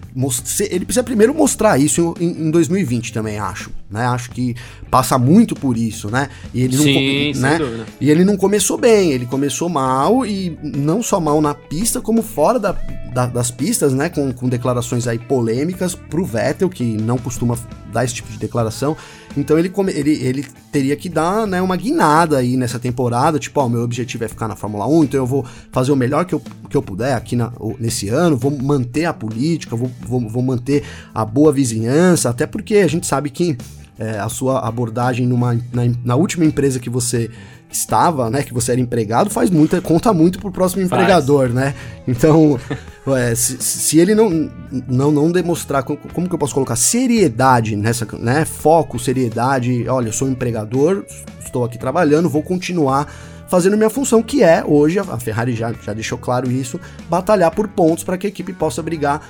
ele 0.69 0.85
precisa 0.85 1.03
primeiro 1.03 1.33
mostrar 1.33 1.77
isso 1.77 2.15
em, 2.19 2.47
em 2.47 2.51
2020 2.51 3.13
também, 3.13 3.39
acho. 3.39 3.71
Né? 3.89 4.05
Acho 4.05 4.31
que 4.31 4.55
passa 4.89 5.17
muito 5.17 5.55
por 5.55 5.77
isso, 5.77 6.09
né? 6.09 6.29
E 6.53 6.61
ele 6.61 6.77
Sim, 6.77 7.33
não, 7.33 7.41
né? 7.41 7.85
E 7.99 8.09
ele 8.09 8.23
não 8.23 8.35
começou 8.35 8.77
bem, 8.77 9.11
ele 9.11 9.25
começou 9.25 9.69
mal 9.69 10.25
e 10.25 10.57
não 10.61 11.01
só 11.01 11.19
mal 11.19 11.41
na 11.41 11.53
pista, 11.53 12.01
como 12.01 12.21
fora 12.21 12.59
da, 12.59 12.71
da, 13.13 13.27
das 13.27 13.51
pistas, 13.51 13.93
né? 13.93 14.09
Com, 14.09 14.31
com 14.33 14.49
declarações 14.49 15.07
aí 15.07 15.19
polêmicas 15.19 15.95
pro 15.95 16.25
Vettel, 16.25 16.69
que 16.69 16.83
não 16.83 17.17
costuma 17.17 17.57
dar 17.91 18.03
esse 18.03 18.15
tipo 18.15 18.31
de 18.31 18.37
declaração. 18.37 18.95
Então 19.37 19.57
ele, 19.59 19.71
ele, 19.93 20.11
ele 20.23 20.47
teria 20.71 20.95
que 20.95 21.07
dar 21.07 21.45
né, 21.45 21.61
uma 21.61 21.75
guinada 21.75 22.37
aí 22.37 22.57
nessa 22.57 22.79
temporada, 22.79 23.37
tipo, 23.37 23.59
ó, 23.61 23.69
meu 23.69 23.81
objetivo 23.81 24.23
é 24.23 24.27
ficar 24.27 24.47
na 24.47 24.55
Fórmula 24.55 24.87
1, 24.87 25.03
então 25.03 25.19
eu 25.19 25.25
vou 25.25 25.45
fazer 25.71 25.91
o 25.91 25.95
melhor 25.95 26.25
que 26.25 26.33
eu, 26.33 26.41
que 26.69 26.75
eu 26.75 26.81
puder 26.81 27.13
aqui 27.13 27.35
na, 27.35 27.51
nesse 27.79 28.09
ano, 28.09 28.35
vou 28.35 28.51
manter 28.51 29.05
a 29.05 29.13
política, 29.13 29.75
vou, 29.75 29.91
vou, 30.01 30.27
vou 30.27 30.43
manter 30.43 30.83
a 31.13 31.23
boa 31.23 31.51
vizinhança, 31.51 32.29
até 32.29 32.47
porque 32.47 32.77
a 32.77 32.87
gente 32.87 33.05
sabe 33.05 33.29
que 33.29 33.55
é, 33.99 34.17
a 34.17 34.29
sua 34.29 34.59
abordagem 34.65 35.27
numa, 35.27 35.53
na, 35.73 35.83
na 36.03 36.15
última 36.15 36.45
empresa 36.45 36.79
que 36.79 36.89
você 36.89 37.29
estava, 37.71 38.29
né, 38.29 38.41
que 38.41 38.53
você 38.53 38.71
era 38.71 38.81
empregado, 38.81 39.29
faz 39.29 39.49
muita, 39.49 39.79
conta 39.79 40.11
muito 40.11 40.39
pro 40.39 40.51
próximo 40.51 40.87
faz. 40.87 41.01
empregador, 41.01 41.49
né? 41.49 41.75
Então, 42.07 42.59
é, 43.15 43.35
se, 43.35 43.57
se, 43.61 43.99
ele 43.99 44.15
não, 44.15 44.49
não, 44.87 45.11
não 45.11 45.31
demonstrar, 45.31 45.83
como, 45.83 45.99
como, 46.13 46.27
que 46.27 46.33
eu 46.33 46.39
posso 46.39 46.53
colocar, 46.53 46.75
seriedade 46.75 47.75
nessa, 47.75 48.07
né, 48.17 48.45
foco, 48.45 48.97
seriedade, 48.97 49.87
olha, 49.87 50.07
eu 50.07 50.13
sou 50.13 50.27
empregador, 50.27 51.05
estou 51.43 51.63
aqui 51.63 51.77
trabalhando, 51.77 52.29
vou 52.29 52.41
continuar 52.41 53.07
fazendo 53.47 53.75
minha 53.75 53.89
função, 53.89 54.21
que 54.21 54.43
é 54.43 54.63
hoje, 54.65 54.99
a 54.99 55.19
Ferrari 55.19 55.55
já, 55.55 55.73
já 55.73 55.93
deixou 55.93 56.17
claro 56.17 56.51
isso, 56.51 56.79
batalhar 57.09 57.51
por 57.51 57.67
pontos 57.67 58.03
para 58.03 58.17
que 58.17 58.27
a 58.27 58.29
equipe 58.29 58.53
possa 58.53 58.81
brigar 58.81 59.27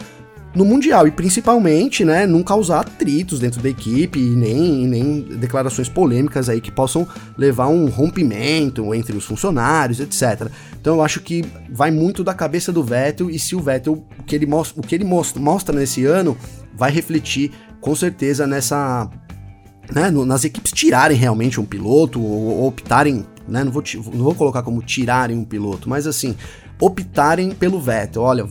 no 0.55 0.65
Mundial 0.65 1.07
e 1.07 1.11
principalmente, 1.11 2.03
né, 2.03 2.25
não 2.25 2.41
causar 2.41 2.79
atritos 2.79 3.39
dentro 3.39 3.61
da 3.61 3.69
equipe 3.69 4.19
e 4.19 4.29
nem, 4.31 4.87
nem 4.87 5.21
declarações 5.21 5.87
polêmicas 5.87 6.49
aí 6.49 6.59
que 6.59 6.71
possam 6.71 7.07
levar 7.37 7.67
um 7.67 7.87
rompimento 7.87 8.93
entre 8.93 9.15
os 9.15 9.25
funcionários, 9.25 9.99
etc. 9.99 10.49
Então 10.79 10.95
eu 10.95 11.03
acho 11.03 11.19
que 11.21 11.45
vai 11.69 11.91
muito 11.91 12.23
da 12.23 12.33
cabeça 12.33 12.71
do 12.71 12.83
Vettel 12.83 13.29
e 13.29 13.37
se 13.37 13.55
o 13.55 13.59
Vettel, 13.59 14.03
o 14.17 14.23
que 14.23 14.35
ele 14.35 14.47
mostra, 14.47 14.79
o 14.79 14.85
que 14.85 14.95
ele 14.95 15.05
mostra, 15.05 15.41
mostra 15.41 15.75
nesse 15.75 16.05
ano, 16.05 16.35
vai 16.75 16.91
refletir 16.91 17.51
com 17.79 17.95
certeza 17.95 18.47
nessa 18.47 19.09
né, 19.93 20.09
nas 20.11 20.43
equipes 20.43 20.71
tirarem 20.71 21.17
realmente 21.17 21.59
um 21.59 21.65
piloto 21.65 22.21
ou, 22.21 22.59
ou 22.59 22.67
optarem, 22.67 23.25
né, 23.47 23.63
não 23.63 23.71
vou, 23.71 23.83
não 24.13 24.23
vou 24.23 24.35
colocar 24.35 24.61
como 24.61 24.81
tirarem 24.81 25.37
um 25.37 25.45
piloto, 25.45 25.89
mas 25.89 26.05
assim, 26.05 26.35
optarem 26.79 27.51
pelo 27.51 27.79
Vettel. 27.79 28.21
Olha, 28.21 28.47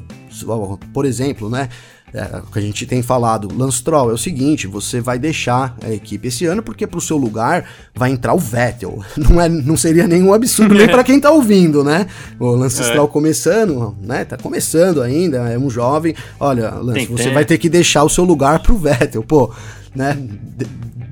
por 0.92 1.04
exemplo, 1.04 1.49
né? 1.49 1.68
É, 2.12 2.38
o 2.38 2.50
que 2.50 2.58
a 2.58 2.62
gente 2.62 2.87
tem 2.87 3.02
falado, 3.02 3.49
Lance 3.54 3.78
Stroll, 3.78 4.11
é 4.11 4.14
o 4.14 4.18
seguinte: 4.18 4.66
você 4.66 5.00
vai 5.00 5.18
deixar 5.18 5.76
a 5.82 5.92
equipe 5.92 6.28
esse 6.28 6.47
ano 6.47 6.62
porque 6.62 6.87
pro 6.87 7.00
seu 7.00 7.16
lugar 7.16 7.68
vai 7.94 8.11
entrar 8.11 8.32
o 8.35 8.38
Vettel. 8.38 9.02
Não, 9.16 9.40
é, 9.40 9.49
não 9.49 9.76
seria 9.76 10.06
nenhum 10.06 10.32
absurdo 10.32 10.75
nem 10.75 10.88
para 10.88 11.04
quem 11.04 11.20
tá 11.20 11.30
ouvindo, 11.30 11.85
né? 11.85 12.06
O 12.38 12.52
Lance 12.52 12.80
é. 12.80 12.85
Stroll 12.85 13.08
começando, 13.08 13.97
né? 14.00 14.25
Tá 14.25 14.37
começando 14.37 15.02
ainda, 15.02 15.50
é 15.50 15.58
um 15.58 15.68
jovem. 15.68 16.14
Olha, 16.40 16.70
Lance, 16.70 17.06
tem, 17.06 17.16
você 17.16 17.25
tem. 17.25 17.35
vai 17.35 17.44
ter 17.44 17.58
que 17.58 17.68
deixar 17.68 18.04
o 18.04 18.08
seu 18.08 18.25
lugar 18.25 18.61
pro 18.62 18.78
Vettel, 18.78 19.23
pô, 19.23 19.52
né? 19.94 20.16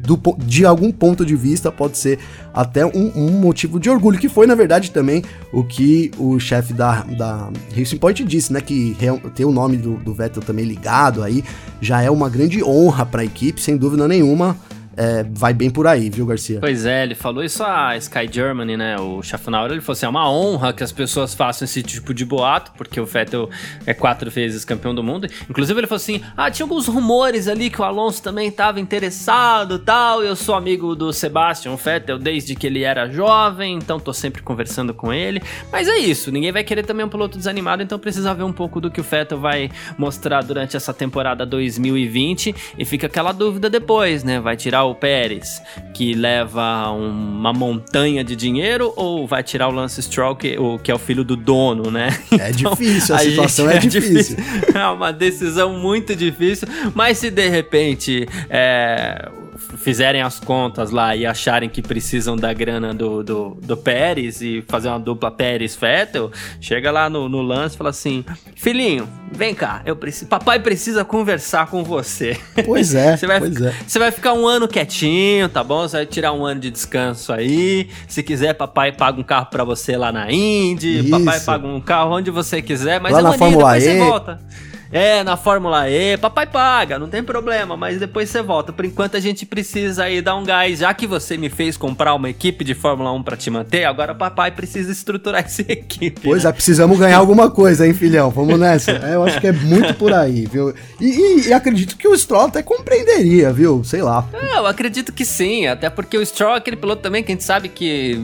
Do, 0.07 0.19
de 0.39 0.65
algum 0.65 0.93
ponto 0.93 1.27
de 1.27 1.35
vista, 1.35 1.73
pode 1.73 1.99
ser 1.99 2.19
até 2.55 2.87
um, 2.87 3.13
um, 3.17 3.31
motivo 3.33 3.81
de 3.81 3.91
orgulho, 3.91 4.19
que 4.19 4.29
foi, 4.29 4.47
na 4.47 4.55
verdade, 4.55 4.93
também 4.93 5.23
o 5.53 5.65
que 5.65 6.13
o 6.17 6.39
chefe 6.39 6.73
da, 6.73 7.03
da 7.03 7.51
Racing 7.77 7.99
Point 7.99 8.25
disse, 8.25 8.53
né? 8.53 8.61
Que 8.61 8.97
ter 9.35 9.45
o 9.45 9.53
nome 9.53 9.77
do, 9.77 9.97
do 9.97 10.15
Vettel 10.15 10.43
também 10.43 10.65
ligado 10.65 11.23
aí 11.23 11.45
já 11.81 12.01
é 12.01 12.11
uma 12.11 12.29
grande 12.29 12.63
honra 12.63 13.05
para 13.05 13.23
a 13.23 13.25
equipe, 13.25 13.61
sem 13.61 13.77
dúvida 13.77 14.07
nenhuma 14.07 14.57
é, 14.97 15.23
vai 15.29 15.53
bem 15.53 15.69
por 15.69 15.87
aí, 15.87 16.09
viu, 16.09 16.25
Garcia? 16.25 16.59
Pois 16.59 16.87
é, 16.87 17.03
ele 17.03 17.15
falou 17.15 17.45
isso 17.45 17.63
a 17.63 17.97
Sky 17.99 18.27
Germany, 18.31 18.77
né? 18.79 18.97
O 18.99 19.23
Schaffnauer, 19.23 19.71
ele 19.71 19.83
falou 19.83 19.93
assim: 19.93 20.07
é 20.07 20.09
uma 20.09 20.31
honra 20.31 20.73
que 20.73 20.83
as 20.83 20.91
pessoas 20.91 21.35
façam 21.35 21.67
esse 21.67 21.83
tipo 21.83 22.15
de 22.15 22.25
boato, 22.25 22.73
porque 22.77 22.99
o 22.99 23.05
Vettel 23.05 23.51
é 23.85 23.93
quatro 23.93 24.31
vezes 24.31 24.65
campeão 24.65 24.95
do 24.95 25.03
mundo. 25.03 25.29
Inclusive, 25.51 25.79
ele 25.79 25.87
falou 25.87 25.99
assim: 25.99 26.23
ah, 26.35 26.51
tinha 26.51 26.65
alguns 26.65 26.87
rumores 26.87 27.47
ali 27.47 27.69
que 27.69 27.81
o 27.81 27.85
Alonso 27.85 28.23
também 28.23 28.49
estava 28.49 28.81
interessado 28.81 29.79
tal. 29.79 30.23
Eu 30.23 30.35
sou 30.35 30.55
amigo 30.55 30.95
do 30.95 31.13
Sebastian 31.13 31.77
Vettel 31.77 32.19
desde 32.19 32.55
que 32.55 32.67
ele 32.67 32.83
era 32.83 33.07
jovem, 33.07 33.75
então 33.75 34.01
tô 34.01 34.15
sempre 34.15 34.41
conversando 34.41 34.95
com 34.95 35.13
ele. 35.13 35.43
Mas 35.71 35.89
é 35.89 35.99
isso, 35.99 36.33
ninguém 36.33 36.53
vai 36.53 36.65
querer 36.65 36.85
também 36.85 37.05
um 37.05 37.09
piloto 37.11 37.37
desanimado, 37.37 37.83
então 37.83 37.99
precisa 37.99 38.33
ver 38.33 38.45
um 38.45 38.53
pouco 38.53 38.81
do 38.81 38.91
que 38.91 39.01
o 39.01 39.05
Vettel 39.05 39.39
vai 39.39 39.71
mostrar 39.99 40.43
durante 40.43 40.75
essa 40.75 40.95
temporada 40.95 41.45
2020. 41.45 42.55
E 42.79 42.85
fica 42.87 43.07
aquela 43.07 43.33
dúvida 43.33 43.69
depois, 43.69 44.25
né? 44.25 44.41
Vai 44.41 44.57
tirar 44.57 44.86
o 44.91 44.95
Pérez, 44.95 45.63
que 45.95 46.15
leva 46.15 46.91
uma 46.91 47.53
montanha 47.53 48.23
de 48.25 48.37
dinheiro, 48.37 48.93
ou 48.97 49.27
vai 49.27 49.43
tirar 49.43 49.69
o 49.69 49.71
Lance 49.71 50.03
Stroll, 50.03 50.37
que, 50.37 50.59
o, 50.59 50.79
que 50.79 50.91
é 50.91 50.95
o 50.95 50.99
filho 50.99 51.25
do 51.25 51.37
dono, 51.37 51.91
né? 51.91 52.09
É 52.33 52.51
então, 52.51 52.73
difícil, 52.73 53.15
a, 53.15 53.19
a 53.19 53.21
situação 53.23 53.71
é, 53.71 53.77
é 53.77 53.79
difícil. 53.79 54.37
difícil. 54.37 54.37
É 54.77 54.87
uma 54.89 55.13
decisão 55.13 55.79
muito 55.79 56.15
difícil, 56.15 56.69
mas 56.95 57.19
se 57.19 57.31
de 57.31 57.49
repente 57.49 58.29
é, 58.51 59.29
fizerem 59.57 60.23
as 60.23 60.39
contas 60.39 60.91
lá 60.91 61.15
e 61.17 61.27
acharem 61.27 61.69
que 61.69 61.83
precisam 61.83 62.37
da 62.37 62.53
grana 62.53 62.95
do, 62.95 63.23
do, 63.23 63.59
do 63.63 63.77
Pérez 63.77 64.41
e 64.41 64.65
fazer 64.67 64.89
uma 64.89 64.99
dupla 64.99 65.31
Pérez-Vettel, 65.31 66.31
chega 66.61 66.91
lá 66.91 67.09
no, 67.09 67.29
no 67.29 67.43
lance 67.43 67.75
e 67.75 67.79
fala 67.79 67.91
assim: 67.91 68.25
Filhinho, 68.55 69.09
vem 69.33 69.55
cá, 69.55 69.83
eu 69.85 69.97
preciso, 69.97 70.27
papai 70.27 70.59
precisa 70.61 71.05
conversar 71.05 71.67
com 71.69 71.83
você. 71.83 72.39
Pois 72.65 72.95
é, 72.95 73.17
você 73.19 73.27
vai, 73.27 73.39
pois 73.41 73.61
é. 73.61 73.75
Você 73.87 73.99
vai 73.99 74.11
ficar 74.11 74.33
um 74.33 74.47
ano 74.47 74.69
quietinho, 74.69 75.49
tá 75.49 75.63
bom? 75.63 75.83
Você 75.83 75.97
vai 75.97 76.07
tirar 76.07 76.33
um 76.33 76.45
ano 76.45 76.61
de 76.61 76.71
descanso 76.71 77.33
aí. 77.33 77.89
Se 78.09 78.23
quiser, 78.23 78.55
papai 78.55 78.93
paga 78.93 79.21
um 79.21 79.25
carro 79.25 79.47
para 79.47 79.65
você 79.65 79.97
lá 79.97 80.13
na 80.13 80.31
Indy, 80.31 81.11
papai 81.11 81.41
paga 81.41 81.67
um 81.67 81.81
carro 81.81 82.17
onde 82.17 82.31
você 82.31 82.63
quiser, 82.63 83.01
mas 83.01 83.13
lá 83.13 83.21
é 83.21 83.23
na 83.23 83.33
Fórmula 83.33 83.73
depois 83.73 83.85
e. 83.85 83.87
você 83.87 83.99
volta. 83.99 84.41
É, 84.91 85.25
na 85.25 85.37
Fórmula 85.37 85.91
E, 85.91 86.17
papai 86.17 86.47
paga, 86.47 86.99
não 86.99 87.09
tem 87.09 87.23
problema, 87.23 87.77
mas 87.77 87.99
depois 87.99 88.31
você 88.31 88.43
volta. 88.43 88.73
Por 88.73 88.85
enquanto 88.85 89.17
a 89.17 89.21
gente 89.21 89.45
precisa 89.45 90.05
aí 90.05 90.23
dar 90.23 90.37
um 90.37 90.45
gás, 90.45 90.79
já 90.79 90.95
que 90.95 91.07
você 91.07 91.37
me 91.37 91.49
fez 91.49 91.77
comprar 91.77 92.15
uma 92.15 92.31
equipe 92.31 92.65
de 92.65 92.75
Fórmula 92.75 93.13
1 93.13 93.23
para 93.23 93.37
te 93.37 93.51
manter, 93.51 93.85
agora 93.85 94.15
papai 94.15 94.51
precisa 94.51 94.93
estruturar 94.93 95.43
essa 95.45 95.63
equipe. 95.63 96.21
Pois 96.23 96.45
né? 96.45 96.51
é, 96.51 96.53
precisamos 96.53 96.99
ganhar 96.99 97.19
alguma 97.19 97.51
coisa, 97.51 97.87
hein, 97.87 97.95
filhão? 97.95 98.31
Vamos 98.31 98.59
nessa. 98.59 98.93
É, 98.93 99.15
eu 99.15 99.25
acho 99.25 99.41
que 99.41 99.49
é 99.49 99.53
muito 99.53 99.95
por 99.95 100.13
aí, 100.13 100.47
viu? 100.47 100.75
E, 101.01 101.07
e, 101.07 101.49
e, 101.49 101.53
acredito 101.53 101.97
que 101.97 102.07
o 102.07 102.17
Stroll 102.17 102.47
até 102.47 102.63
compreenderia, 102.63 103.53
viu? 103.53 103.83
Sei 103.85 104.03
lá. 104.03 104.27
É, 104.33 104.59
eu 104.59 104.67
acredito 104.67 105.13
que 105.13 105.25
sim, 105.25 105.67
até 105.67 105.91
porque 105.91 106.17
o 106.17 106.25
Stroll 106.25 106.55
é 106.55 106.59
aquele 106.59 106.77
piloto 106.77 107.03
também 107.03 107.23
que 107.23 107.33
a 107.33 107.35
gente 107.35 107.45
sabe 107.45 107.69
que 107.69 108.19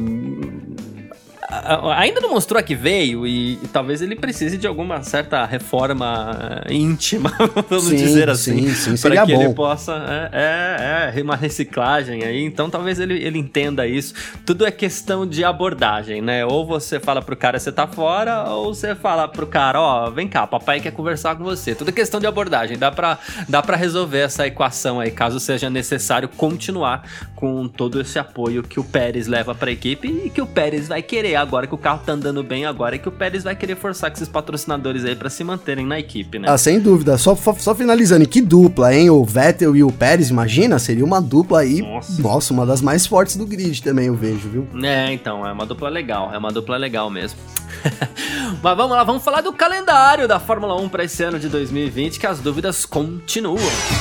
ainda 1.94 2.20
não 2.20 2.30
mostrou 2.30 2.58
a 2.58 2.62
que 2.62 2.74
veio 2.74 3.26
e, 3.26 3.54
e, 3.54 3.68
talvez 3.72 4.00
ele 4.00 4.16
precise 4.16 4.56
de 4.56 4.66
alguma 4.66 5.02
certa 5.02 5.44
reforma 5.44 6.62
íntima, 6.70 7.32
vamos 7.68 7.84
sim, 7.84 7.96
dizer 7.96 8.30
assim. 8.30 8.72
Sim, 8.72 8.96
sim, 8.96 9.08
para 9.08 9.26
que 9.26 9.34
bom. 9.34 9.42
ele 9.42 9.54
possa. 9.54 10.30
É, 10.32 11.12
é, 11.14 11.18
é, 11.18 11.22
uma 11.22 11.36
reciclagem 11.36 12.24
aí. 12.24 12.42
Então 12.42 12.70
talvez 12.70 12.98
ele, 12.98 13.22
ele 13.22 13.38
entenda 13.38 13.86
isso. 13.86 14.14
Tudo 14.46 14.64
é 14.66 14.70
questão 14.70 15.26
de 15.26 15.44
abordagem, 15.44 16.22
né? 16.22 16.44
Ou 16.44 16.66
você 16.66 16.98
fala 16.98 17.20
pro 17.20 17.36
cara 17.36 17.58
você 17.58 17.70
tá 17.70 17.86
fora, 17.86 18.44
ou 18.50 18.74
você 18.74 18.94
fala 18.94 19.28
pro 19.28 19.46
cara, 19.46 19.80
ó, 19.80 20.08
oh, 20.08 20.10
vem 20.10 20.28
cá, 20.28 20.46
papai 20.46 20.80
quer 20.80 20.92
conversar 20.92 21.36
com 21.36 21.44
você. 21.44 21.74
Tudo 21.74 21.90
é 21.90 21.92
questão 21.92 22.18
de 22.18 22.26
abordagem. 22.26 22.78
Dá 22.78 22.90
pra, 22.90 23.18
dá 23.48 23.62
pra 23.62 23.76
resolver 23.76 24.20
essa 24.20 24.46
equação 24.46 25.00
aí, 25.00 25.10
caso 25.10 25.38
seja 25.38 25.68
necessário 25.68 26.28
continuar 26.28 27.02
com 27.34 27.68
todo 27.68 28.00
esse 28.00 28.18
apoio 28.18 28.62
que 28.62 28.80
o 28.80 28.84
Pérez 28.84 29.26
leva 29.26 29.54
pra 29.54 29.70
equipe 29.70 30.08
e 30.08 30.30
que 30.30 30.40
o 30.40 30.46
Pérez 30.46 30.88
vai 30.88 31.02
querer 31.02 31.41
agora 31.42 31.66
que 31.66 31.74
o 31.74 31.78
carro 31.78 32.00
tá 32.04 32.12
andando 32.12 32.42
bem 32.42 32.64
agora, 32.64 32.96
é 32.96 32.98
que 32.98 33.08
o 33.08 33.12
Pérez 33.12 33.44
vai 33.44 33.54
querer 33.54 33.76
forçar 33.76 34.10
com 34.10 34.16
esses 34.16 34.28
patrocinadores 34.28 35.04
aí 35.04 35.14
para 35.14 35.28
se 35.28 35.44
manterem 35.44 35.86
na 35.86 35.98
equipe, 35.98 36.38
né? 36.38 36.48
Ah, 36.48 36.56
sem 36.56 36.80
dúvida. 36.80 37.18
Só, 37.18 37.36
só 37.36 37.74
finalizando, 37.74 38.26
que 38.26 38.40
dupla, 38.40 38.94
hein? 38.94 39.10
O 39.10 39.24
Vettel 39.24 39.76
e 39.76 39.84
o 39.84 39.92
Pérez, 39.92 40.30
imagina? 40.30 40.78
Seria 40.78 41.04
uma 41.04 41.20
dupla 41.20 41.60
aí, 41.60 41.82
nossa. 41.82 42.22
nossa, 42.22 42.52
uma 42.52 42.64
das 42.64 42.80
mais 42.80 43.06
fortes 43.06 43.36
do 43.36 43.46
grid 43.46 43.82
também, 43.82 44.06
eu 44.06 44.14
vejo, 44.14 44.48
viu? 44.48 44.66
É, 44.82 45.12
então, 45.12 45.46
é 45.46 45.52
uma 45.52 45.66
dupla 45.66 45.88
legal, 45.88 46.32
é 46.32 46.38
uma 46.38 46.50
dupla 46.50 46.76
legal 46.76 47.10
mesmo. 47.10 47.38
Mas 48.62 48.76
vamos 48.76 48.96
lá, 48.96 49.04
vamos 49.04 49.22
falar 49.22 49.40
do 49.40 49.52
calendário 49.52 50.28
da 50.28 50.38
Fórmula 50.38 50.80
1 50.80 50.88
para 50.88 51.04
esse 51.04 51.22
ano 51.22 51.38
de 51.38 51.48
2020, 51.48 52.18
que 52.18 52.26
as 52.26 52.38
dúvidas 52.38 52.84
continuam. 52.84 53.56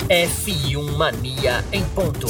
F1 0.10 0.98
Mania 0.98 1.64
em 1.72 1.84
ponto. 1.86 2.28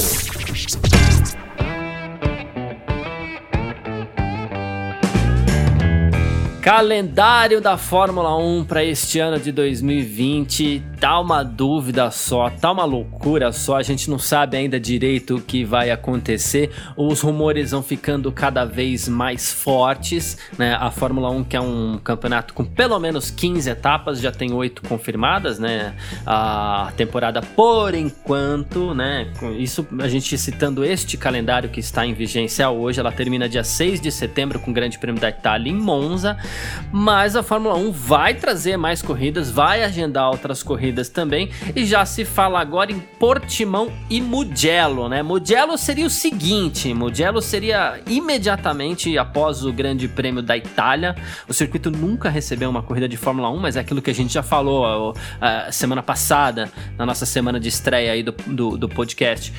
Calendário 6.62 7.60
da 7.60 7.76
Fórmula 7.76 8.36
1 8.36 8.66
para 8.66 8.84
este 8.84 9.18
ano 9.18 9.36
de 9.40 9.50
2020 9.50 10.80
tá 11.00 11.18
uma 11.18 11.42
dúvida 11.42 12.08
só, 12.12 12.48
tá 12.48 12.70
uma 12.70 12.84
loucura 12.84 13.50
só, 13.50 13.78
a 13.78 13.82
gente 13.82 14.08
não 14.08 14.20
sabe 14.20 14.56
ainda 14.56 14.78
direito 14.78 15.34
o 15.34 15.40
que 15.40 15.64
vai 15.64 15.90
acontecer. 15.90 16.70
Os 16.96 17.20
rumores 17.20 17.72
vão 17.72 17.82
ficando 17.82 18.30
cada 18.30 18.64
vez 18.64 19.08
mais 19.08 19.52
fortes, 19.52 20.38
né? 20.56 20.76
A 20.78 20.92
Fórmula 20.92 21.28
1 21.30 21.42
que 21.42 21.56
é 21.56 21.60
um 21.60 21.98
campeonato 21.98 22.54
com 22.54 22.64
pelo 22.64 22.96
menos 23.00 23.32
15 23.32 23.68
etapas, 23.68 24.20
já 24.20 24.30
tem 24.30 24.52
oito 24.52 24.82
confirmadas, 24.82 25.58
né? 25.58 25.96
A 26.24 26.92
temporada 26.96 27.42
por 27.42 27.92
enquanto, 27.92 28.94
né? 28.94 29.26
Isso 29.58 29.84
a 29.98 30.06
gente 30.06 30.38
citando 30.38 30.84
este 30.84 31.16
calendário 31.16 31.68
que 31.68 31.80
está 31.80 32.06
em 32.06 32.14
vigência 32.14 32.70
hoje, 32.70 33.00
ela 33.00 33.10
termina 33.10 33.48
dia 33.48 33.64
6 33.64 34.00
de 34.00 34.12
setembro 34.12 34.60
com 34.60 34.70
o 34.70 34.74
Grande 34.74 35.00
Prêmio 35.00 35.20
da 35.20 35.30
Itália 35.30 35.68
em 35.68 35.74
Monza, 35.74 36.38
mas 36.92 37.36
a 37.36 37.42
Fórmula 37.42 37.74
1 37.74 37.90
vai 37.90 38.34
trazer 38.34 38.76
mais 38.76 39.00
corridas, 39.00 39.50
vai 39.50 39.82
agendar 39.82 40.30
outras 40.30 40.62
corridas 40.62 41.08
também. 41.08 41.50
E 41.74 41.86
já 41.86 42.04
se 42.04 42.24
fala 42.24 42.60
agora 42.60 42.92
em 42.92 43.00
Portimão 43.00 43.90
e 44.10 44.20
Mugello, 44.20 45.08
né? 45.08 45.22
Mugello 45.22 45.76
seria 45.78 46.06
o 46.06 46.10
seguinte: 46.10 46.92
Mugello 46.92 47.40
seria 47.40 48.00
imediatamente 48.06 49.16
após 49.16 49.64
o 49.64 49.72
Grande 49.72 50.08
Prêmio 50.08 50.42
da 50.42 50.56
Itália. 50.56 51.16
O 51.48 51.54
circuito 51.54 51.90
nunca 51.90 52.28
recebeu 52.28 52.68
uma 52.68 52.82
corrida 52.82 53.08
de 53.08 53.16
Fórmula 53.16 53.50
1, 53.50 53.58
mas 53.58 53.76
é 53.76 53.80
aquilo 53.80 54.02
que 54.02 54.10
a 54.10 54.14
gente 54.14 54.32
já 54.32 54.42
falou 54.42 55.14
a, 55.40 55.72
semana 55.72 56.02
passada, 56.02 56.70
na 56.98 57.06
nossa 57.06 57.24
semana 57.24 57.58
de 57.58 57.68
estreia 57.68 58.12
aí 58.12 58.22
do, 58.22 58.32
do, 58.46 58.76
do 58.76 58.88
podcast. 58.88 59.52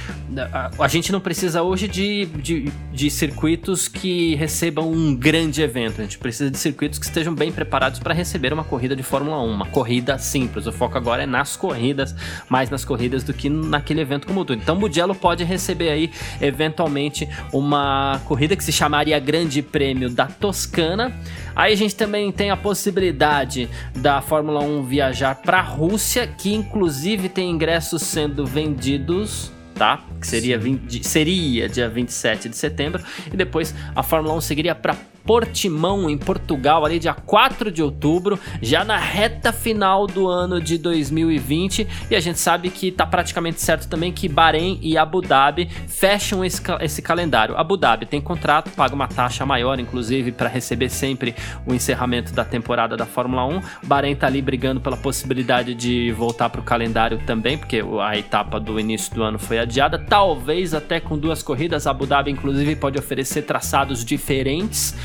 A, 0.52 0.72
a, 0.84 0.88
gente 0.88 1.12
não 1.12 1.20
precisa 1.20 1.64
hoje 1.64 1.88
de, 1.88 2.26
de, 2.26 2.72
de 2.92 3.10
circuitos 3.10 3.88
que 3.88 4.36
recebam 4.36 4.92
um 4.92 5.16
grande 5.16 5.62
evento, 5.62 6.00
a 6.02 6.04
gente 6.04 6.18
precisa 6.18 6.52
de 6.52 6.58
circuitos 6.58 6.83
circuitos 6.84 7.00
que 7.00 7.06
estejam 7.06 7.34
bem 7.34 7.52
preparados 7.52 8.00
para 8.00 8.14
receber 8.14 8.52
uma 8.52 8.64
corrida 8.64 8.94
de 8.96 9.04
Fórmula 9.04 9.42
1, 9.42 9.46
uma 9.46 9.66
corrida 9.68 10.18
simples. 10.18 10.68
O 10.68 10.72
foco 10.72 10.98
agora 10.98 11.24
é 11.24 11.26
nas 11.26 11.56
corridas, 11.56 12.14
mais 12.50 12.70
nas 12.70 12.84
corridas 12.84 13.24
do 13.24 13.34
que 13.34 13.50
naquele 13.50 14.02
evento 14.02 14.28
como 14.28 14.44
tudo. 14.44 14.62
Então, 14.62 14.76
Mugello 14.76 15.16
pode 15.16 15.46
receber 15.46 15.90
aí 15.90 16.12
eventualmente 16.42 17.28
uma 17.54 18.20
corrida 18.26 18.56
que 18.56 18.64
se 18.64 18.72
chamaria 18.72 19.18
Grande 19.20 19.62
Prêmio 19.62 20.10
da 20.10 20.26
Toscana. 20.26 21.14
Aí 21.56 21.72
a 21.72 21.78
gente 21.78 21.96
também 21.96 22.30
tem 22.32 22.52
a 22.52 22.58
possibilidade 22.58 23.70
da 23.96 24.22
Fórmula 24.22 24.60
1 24.62 24.84
viajar 24.84 25.36
para 25.36 25.60
a 25.60 25.64
Rússia, 25.64 26.28
que 26.28 26.54
inclusive 26.54 27.30
tem 27.30 27.50
ingressos 27.50 28.02
sendo 28.02 28.46
vendidos 28.46 29.52
tá? 29.74 30.04
Que 30.22 30.28
seria, 30.28 30.56
20, 30.56 31.04
seria 31.04 31.68
dia 31.68 31.90
27 31.90 32.48
de 32.48 32.56
setembro. 32.56 33.04
E 33.26 33.36
depois 33.36 33.74
a 33.96 34.04
Fórmula 34.04 34.36
1 34.36 34.42
seguiria 34.42 34.76
para 34.76 34.96
Portimão, 35.26 36.10
em 36.10 36.18
Portugal, 36.18 36.86
ali 36.86 37.00
dia 37.00 37.14
4 37.14 37.72
de 37.72 37.82
outubro, 37.82 38.38
já 38.62 38.84
na 38.84 38.98
reta 38.98 39.54
final 39.54 40.06
do 40.06 40.28
ano 40.28 40.60
de 40.60 40.78
2020. 40.78 41.88
E 42.12 42.16
a 42.16 42.20
gente 42.20 42.40
sabe 42.40 42.70
que 42.70 42.90
está 42.90 43.06
praticamente 43.06 43.62
certo 43.62 43.88
também 43.88 44.12
que 44.12 44.28
Bahrein 44.28 44.80
e 44.82 44.98
Abu 44.98 45.22
Dhabi 45.22 45.70
fecham 45.88 46.44
esse, 46.44 46.62
esse 46.82 47.02
calendário. 47.02 47.58
Abu 47.58 47.78
Dhabi 47.78 48.06
tem 48.06 48.20
contrato, 48.20 48.70
paga 48.72 48.94
uma 48.94 49.08
taxa 49.08 49.46
maior, 49.46 49.80
inclusive, 49.80 50.32
para 50.32 50.50
receber 50.50 50.90
sempre 50.90 51.36
o 51.66 51.74
encerramento 51.74 52.34
da 52.34 52.44
temporada 52.44 52.98
da 52.98 53.06
Fórmula 53.06 53.46
1. 53.46 53.62
Bahrein 53.84 54.14
está 54.14 54.28
ali 54.28 54.42
brigando 54.42 54.82
pela 54.82 54.98
possibilidade 54.98 55.74
de 55.74 56.12
voltar 56.12 56.50
para 56.50 56.60
o 56.60 56.64
calendário 56.64 57.20
também, 57.26 57.58
porque 57.58 57.82
a 58.02 58.18
etapa 58.18 58.60
do 58.60 58.80
início 58.80 59.14
do 59.16 59.24
ano 59.24 59.40
foi 59.40 59.60
adiada. 59.60 59.98
Talvez 59.98 60.74
até 60.74 61.00
com 61.00 61.18
duas 61.18 61.42
corridas. 61.42 61.88
Abu 61.88 62.06
Dhabi, 62.06 62.32
inclusive, 62.32 62.76
pode 62.76 63.00
oferecer 63.00 63.44
traçados 63.44 64.04
diferentes. 64.04 64.96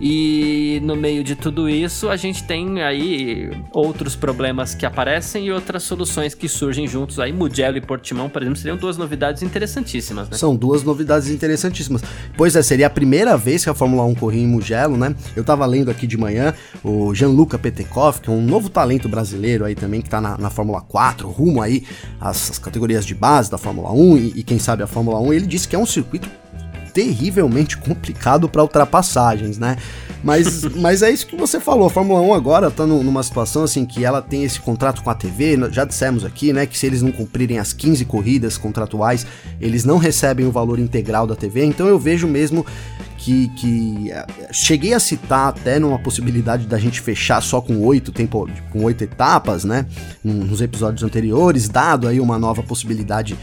E 0.00 0.80
no 0.82 0.94
meio 0.94 1.24
de 1.24 1.34
tudo 1.34 1.68
isso, 1.68 2.08
a 2.08 2.16
gente 2.16 2.44
tem 2.44 2.82
aí 2.82 3.50
outros 3.72 4.14
problemas 4.14 4.74
que 4.74 4.84
aparecem 4.84 5.46
e 5.46 5.52
outras 5.52 5.82
soluções 5.82 6.34
que 6.34 6.48
surgem 6.48 6.86
juntos. 6.86 7.18
Aí, 7.18 7.32
Mugello 7.32 7.78
e 7.78 7.80
Portimão, 7.80 8.28
por 8.28 8.42
exemplo, 8.42 8.58
seriam 8.58 8.76
duas 8.76 8.96
novidades 8.96 9.42
interessantíssimas, 9.42 10.28
né? 10.28 10.36
São 10.36 10.54
duas 10.54 10.82
novidades 10.82 11.28
interessantíssimas. 11.30 12.02
Pois 12.36 12.54
é, 12.54 12.62
seria 12.62 12.86
a 12.88 12.90
primeira 12.90 13.36
vez 13.36 13.64
que 13.64 13.70
a 13.70 13.74
Fórmula 13.74 14.04
1 14.04 14.14
corria 14.16 14.42
em 14.42 14.46
Mugello, 14.46 14.96
né? 14.96 15.14
Eu 15.34 15.42
tava 15.42 15.64
lendo 15.64 15.90
aqui 15.90 16.06
de 16.06 16.16
manhã 16.16 16.54
o 16.84 17.14
Gianluca 17.14 17.58
Petekoff, 17.58 18.20
que 18.20 18.28
é 18.28 18.32
um 18.32 18.42
novo 18.42 18.68
talento 18.68 19.08
brasileiro 19.08 19.64
aí 19.64 19.74
também, 19.74 20.02
que 20.02 20.10
tá 20.10 20.20
na, 20.20 20.36
na 20.36 20.50
Fórmula 20.50 20.82
4, 20.82 21.28
rumo 21.28 21.62
aí 21.62 21.84
às, 22.20 22.50
às, 22.50 22.58
categorias 22.58 23.06
de 23.06 23.14
base 23.14 23.50
da 23.50 23.56
Fórmula 23.56 23.90
1 23.92 24.18
e, 24.18 24.32
e 24.36 24.42
quem 24.42 24.58
sabe 24.58 24.82
a 24.82 24.86
Fórmula 24.86 25.18
1. 25.20 25.32
Ele 25.32 25.46
disse 25.46 25.66
que 25.66 25.74
é 25.74 25.78
um 25.78 25.86
circuito 25.86 26.28
terrivelmente 26.96 27.76
complicado 27.76 28.48
para 28.48 28.62
ultrapassagens, 28.62 29.58
né? 29.58 29.76
Mas, 30.24 30.64
mas 30.74 31.02
é 31.02 31.10
isso 31.10 31.26
que 31.26 31.36
você 31.36 31.60
falou. 31.60 31.88
A 31.88 31.90
Fórmula 31.90 32.22
1 32.22 32.32
agora 32.32 32.70
tá 32.70 32.86
numa 32.86 33.22
situação 33.22 33.64
assim 33.64 33.84
que 33.84 34.02
ela 34.02 34.22
tem 34.22 34.44
esse 34.44 34.58
contrato 34.58 35.02
com 35.02 35.10
a 35.10 35.14
TV. 35.14 35.58
Já 35.70 35.84
dissemos 35.84 36.24
aqui, 36.24 36.54
né, 36.54 36.64
que 36.64 36.78
se 36.78 36.86
eles 36.86 37.02
não 37.02 37.12
cumprirem 37.12 37.58
as 37.58 37.74
15 37.74 38.02
corridas 38.06 38.56
contratuais, 38.56 39.26
eles 39.60 39.84
não 39.84 39.98
recebem 39.98 40.46
o 40.46 40.50
valor 40.50 40.78
integral 40.78 41.26
da 41.26 41.36
TV. 41.36 41.66
Então 41.66 41.86
eu 41.86 41.98
vejo 41.98 42.26
mesmo 42.26 42.64
que, 43.18 43.48
que 43.48 44.10
é, 44.10 44.26
cheguei 44.50 44.94
a 44.94 45.00
citar 45.00 45.48
até 45.48 45.78
numa 45.78 45.98
possibilidade 45.98 46.66
da 46.66 46.78
gente 46.78 47.02
fechar 47.02 47.42
só 47.42 47.60
com 47.60 47.78
oito 47.84 48.10
tempo, 48.10 48.48
com 48.70 48.84
oito 48.84 49.04
etapas, 49.04 49.64
né? 49.64 49.84
Nos 50.24 50.62
episódios 50.62 51.02
anteriores, 51.02 51.68
dado 51.68 52.08
aí 52.08 52.20
uma 52.20 52.38
nova 52.38 52.62
possibilidade 52.62 53.36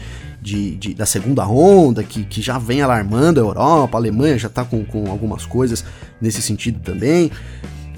de, 0.44 0.76
de, 0.76 0.92
da 0.92 1.06
segunda 1.06 1.48
onda, 1.48 2.04
que, 2.04 2.22
que 2.22 2.42
já 2.42 2.58
vem 2.58 2.82
alarmando 2.82 3.40
a 3.40 3.42
Europa, 3.42 3.96
a 3.96 3.98
Alemanha 3.98 4.36
já 4.36 4.48
está 4.48 4.62
com, 4.62 4.84
com 4.84 5.10
algumas 5.10 5.46
coisas 5.46 5.82
nesse 6.20 6.42
sentido 6.42 6.80
também. 6.80 7.30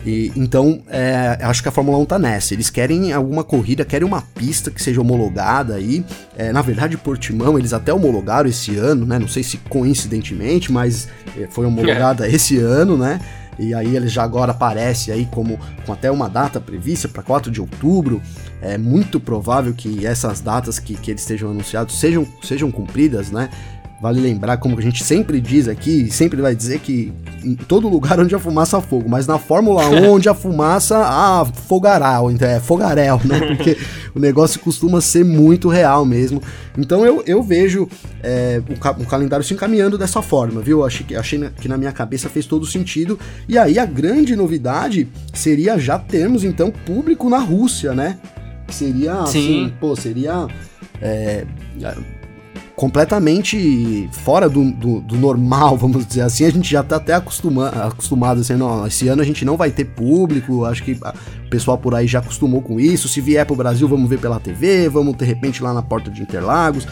E, 0.07 0.31
então, 0.37 0.81
é, 0.87 1.37
acho 1.43 1.61
que 1.61 1.69
a 1.69 1.73
Fórmula 1.73 1.99
1 1.99 2.05
tá 2.05 2.19
nessa. 2.21 2.55
Eles 2.55 2.71
querem 2.71 3.13
alguma 3.13 3.43
corrida, 3.43 3.85
querem 3.85 4.07
uma 4.07 4.23
pista 4.23 4.71
que 4.71 4.81
seja 4.81 5.01
homologada 5.01 5.75
aí. 5.75 6.05
É, 6.37 6.53
na 6.53 6.63
verdade, 6.63 6.97
Portimão, 6.97 7.59
eles 7.59 7.73
até 7.73 7.93
homologaram 7.93 8.49
esse 8.49 8.77
ano, 8.77 9.05
né? 9.05 9.19
Não 9.19 9.27
sei 9.27 9.43
se 9.43 9.57
coincidentemente, 9.57 10.71
mas 10.71 11.09
é, 11.37 11.49
foi 11.51 11.67
homologada 11.67 12.29
é. 12.29 12.31
esse 12.33 12.59
ano, 12.59 12.97
né? 12.97 13.21
E 13.59 13.75
aí 13.75 13.97
ele 13.97 14.09
já 14.09 14.23
agora 14.23 14.53
aparece 14.53 15.11
aí 15.11 15.27
como 15.31 15.59
com 15.85 15.93
até 15.93 16.11
uma 16.11 16.29
data 16.29 16.61
prevista 16.61 17.09
para 17.09 17.23
4 17.23 17.51
de 17.51 17.61
outubro. 17.61 18.21
É 18.61 18.79
muito 18.79 19.21
provável 19.21 19.75
que 19.75 20.07
essas 20.07 20.41
datas 20.41 20.79
que, 20.79 20.95
que 20.95 21.11
eles 21.11 21.23
estejam 21.23 21.51
anunciados 21.51 21.99
sejam, 21.99 22.27
sejam 22.43 22.71
cumpridas, 22.71 23.31
né? 23.31 23.51
Vale 24.01 24.21
lembrar, 24.21 24.59
como 24.59 24.79
a 24.79 24.83
gente 24.83 25.03
sempre 25.03 25.41
diz 25.41 25.69
aqui, 25.69 26.11
sempre 26.11 26.43
vai 26.43 26.55
dizer 26.55 26.81
que 26.81 27.13
em 27.43 27.55
todo 27.55 27.89
lugar 27.89 28.21
onde 28.21 28.35
a 28.35 28.39
fumaça 28.39 28.77
há 28.77 28.81
fogo, 28.83 29.09
mas 29.09 29.27
na 29.27 29.39
Fórmula 29.39 29.89
1 29.89 30.13
onde 30.13 30.29
a 30.29 30.35
fumaça 30.35 30.99
há 30.99 31.47
fogará, 31.47 32.21
então 32.31 32.47
é 32.47 32.61
fogaréu, 32.61 33.19
né? 33.25 33.41
Porque 33.57 33.79
o 34.15 34.21
negócio 34.21 34.61
costuma 34.61 35.01
ser 35.01 35.25
muito 35.25 35.69
real 35.69 36.05
mesmo. 36.05 36.43
Então 36.77 37.07
eu, 37.07 37.23
eu 37.27 37.43
vejo 37.43 37.89
é, 38.23 38.61
o, 38.69 38.79
ca 38.79 38.91
o, 38.91 39.07
calendário 39.07 39.45
se 39.45 39.55
encaminhando 39.55 39.97
dessa 39.97 40.21
forma, 40.21 40.61
viu? 40.61 40.85
Achei, 40.85 41.17
achei 41.17 41.51
que 41.59 41.67
na 41.67 41.79
minha 41.79 41.93
cabeça 41.93 42.29
fez 42.29 42.45
todo 42.45 42.67
sentido. 42.67 43.19
E 43.49 43.57
aí 43.57 43.79
a 43.79 43.87
grande 43.87 44.37
novidade 44.37 45.09
seria 45.33 45.79
já 45.79 45.99
termos 45.99 46.45
então 46.45 46.71
público 46.71 47.31
na 47.31 47.39
Rússia, 47.39 47.95
né? 47.95 48.19
Seria 48.69 49.25
Sim. 49.27 49.69
assim, 49.69 49.73
pô, 49.81 49.97
seria. 49.97 50.47
É, 51.01 51.47
completamente 52.77 54.09
fora 54.13 54.49
do, 54.49 54.71
do, 54.71 55.01
do, 55.01 55.17
normal, 55.17 55.77
vamos 55.79 56.07
dizer 56.07 56.21
assim. 56.21 56.45
A 56.45 56.51
gente 56.51 56.71
já 56.71 56.83
tá 56.83 56.97
até 56.97 57.15
acostuma, 57.15 57.69
acostumado, 57.69 58.41
assim, 58.41 58.55
não, 58.55 58.87
esse 58.87 59.09
ano 59.09 59.23
a 59.23 59.25
gente 59.25 59.45
não 59.45 59.57
vai 59.57 59.71
ter 59.71 59.87
público, 59.87 60.65
acho 60.65 60.85
que 60.85 60.93
o 60.93 61.49
pessoal 61.51 61.79
por 61.79 61.95
aí 61.95 62.07
já 62.07 62.19
acostumou 62.19 62.61
com 62.61 62.79
isso. 62.79 63.09
Se 63.09 63.21
vier 63.21 63.45
pro 63.47 63.57
Brasil, 63.57 63.89
vamos 63.89 64.09
ver 64.09 64.21
pela 64.21 64.39
TV, 64.39 64.89
vamos 64.89 65.17
de 65.17 65.25
repente 65.25 65.63
lá 65.63 65.73
na 65.73 65.83
porta 65.83 66.11
de 66.11 66.23
Interlagos. 66.23 66.87